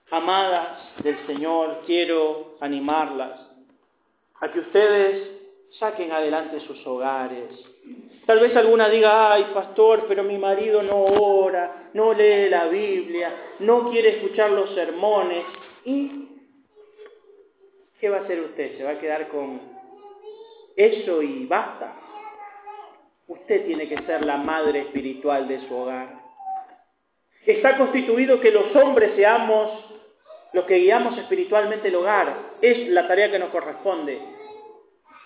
amadas 0.09 1.03
del 1.03 1.25
Señor, 1.27 1.83
quiero 1.85 2.57
animarlas 2.61 3.44
a 4.39 4.51
que 4.51 4.59
ustedes 4.59 5.31
saquen 5.79 6.11
adelante 6.11 6.59
sus 6.61 6.85
hogares. 6.85 7.49
Tal 8.25 8.39
vez 8.39 8.55
alguna 8.55 8.89
diga, 8.89 9.33
ay 9.33 9.51
pastor, 9.53 10.05
pero 10.07 10.23
mi 10.23 10.37
marido 10.37 10.81
no 10.81 11.03
ora, 11.03 11.89
no 11.93 12.13
lee 12.13 12.49
la 12.49 12.67
Biblia, 12.67 13.31
no 13.59 13.91
quiere 13.91 14.17
escuchar 14.17 14.49
los 14.51 14.73
sermones. 14.73 15.45
¿Y 15.83 16.27
qué 17.99 18.09
va 18.09 18.17
a 18.17 18.21
hacer 18.21 18.39
usted? 18.41 18.77
¿Se 18.77 18.83
va 18.83 18.91
a 18.91 18.99
quedar 18.99 19.27
con 19.27 19.61
eso 20.75 21.21
y 21.21 21.45
basta? 21.45 21.95
Usted 23.27 23.65
tiene 23.65 23.87
que 23.87 24.01
ser 24.03 24.25
la 24.25 24.37
madre 24.37 24.81
espiritual 24.81 25.47
de 25.47 25.67
su 25.67 25.75
hogar. 25.75 26.25
Está 27.45 27.77
constituido 27.77 28.39
que 28.39 28.51
los 28.51 28.75
hombres 28.75 29.15
seamos 29.15 29.84
los 30.55 30.63
que 30.63 30.77
guiamos 30.77 31.17
espiritualmente 31.17 31.89
el 31.89 31.95
hogar. 31.95 32.55
Es 32.61 32.87
la 32.87 33.05
tarea 33.09 33.29
que 33.29 33.37
nos 33.37 33.49
corresponde. 33.49 34.17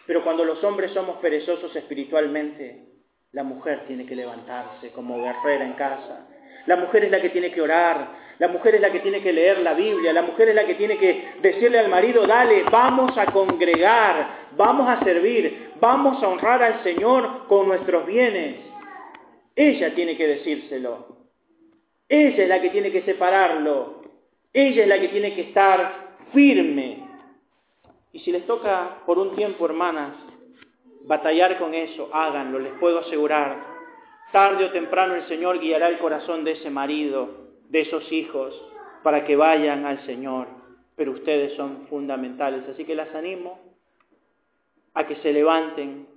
Pero 0.07 0.23
cuando 0.23 0.43
los 0.43 0.63
hombres 0.63 0.89
somos 0.91 1.17
perezosos 1.17 1.75
espiritualmente, 1.75 2.88
la 3.32 3.43
mujer 3.43 3.84
tiene 3.86 4.07
que 4.07 4.15
levantarse 4.15 4.89
como 4.89 5.21
guerrera 5.21 5.65
en 5.65 5.73
casa. 5.73 6.27
La 6.65 6.77
mujer 6.77 7.03
es 7.03 7.11
la 7.11 7.21
que 7.21 7.30
tiene 7.30 7.51
que 7.51 7.61
orar, 7.61 8.07
la 8.39 8.47
mujer 8.47 8.73
es 8.73 8.82
la 8.82 8.91
que 8.91 9.01
tiene 9.01 9.21
que 9.21 9.32
leer 9.32 9.59
la 9.59 9.75
Biblia, 9.75 10.13
la 10.13 10.23
mujer 10.23 10.49
es 10.49 10.55
la 10.55 10.65
que 10.65 10.73
tiene 10.73 10.97
que 10.97 11.34
decirle 11.43 11.77
al 11.77 11.89
marido, 11.89 12.25
dale, 12.25 12.63
vamos 12.63 13.15
a 13.15 13.27
congregar, 13.27 14.47
vamos 14.57 14.89
a 14.89 15.03
servir, 15.03 15.73
vamos 15.80 16.23
a 16.23 16.27
honrar 16.27 16.63
al 16.63 16.84
Señor 16.84 17.45
con 17.47 17.67
nuestros 17.67 18.07
bienes. 18.07 18.55
Ella 19.55 19.93
tiene 19.93 20.17
que 20.17 20.25
decírselo. 20.25 21.17
Ella 22.07 22.43
es 22.43 22.49
la 22.49 22.59
que 22.59 22.71
tiene 22.71 22.91
que 22.91 23.03
separarlo. 23.03 23.99
Ella 24.54 24.84
es 24.84 24.88
la 24.88 25.00
que 25.00 25.10
tiene 25.10 25.36
que 25.36 25.41
estar 25.41 26.16
firme. 26.34 27.08
Y 28.12 28.20
si 28.20 28.32
les 28.32 28.45
toca 28.47 29.04
por 29.06 29.20
un 29.20 29.36
tiempo, 29.36 29.66
hermanas, 29.66 30.16
batallar 31.06 31.58
con 31.60 31.74
eso, 31.74 32.10
háganlo, 32.14 32.60
les 32.60 32.74
puedo 32.74 33.00
asegurar. 33.00 33.64
Tarde 34.32 34.66
o 34.66 34.72
temprano 34.72 35.16
el 35.16 35.28
Señor 35.28 35.60
guiará 35.60 35.89
el 35.89 36.00
corazón 36.00 36.43
de 36.43 36.52
ese 36.52 36.70
marido, 36.70 37.50
de 37.70 37.82
esos 37.82 38.12
hijos, 38.12 38.60
para 39.04 39.26
que 39.26 39.36
vayan 39.36 39.86
al 39.86 40.06
Señor. 40.06 40.47
Pero 40.95 41.12
ustedes 41.12 41.54
son 41.54 41.88
fundamentales, 41.88 42.68
así 42.68 42.86
que 42.86 42.95
las 42.95 43.14
animo 43.14 43.60
a 44.93 45.06
que 45.08 45.16
se 45.18 45.32
levanten 45.32 46.08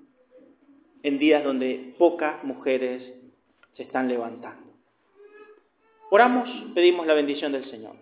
en 1.03 1.19
días 1.19 1.45
donde 1.45 1.95
pocas 1.99 2.43
mujeres 2.45 3.03
se 3.75 3.83
están 3.83 4.09
levantando. 4.09 4.73
Oramos, 6.11 6.49
pedimos 6.75 7.07
la 7.07 7.15
bendición 7.15 7.53
del 7.53 7.65
Señor. 7.71 7.97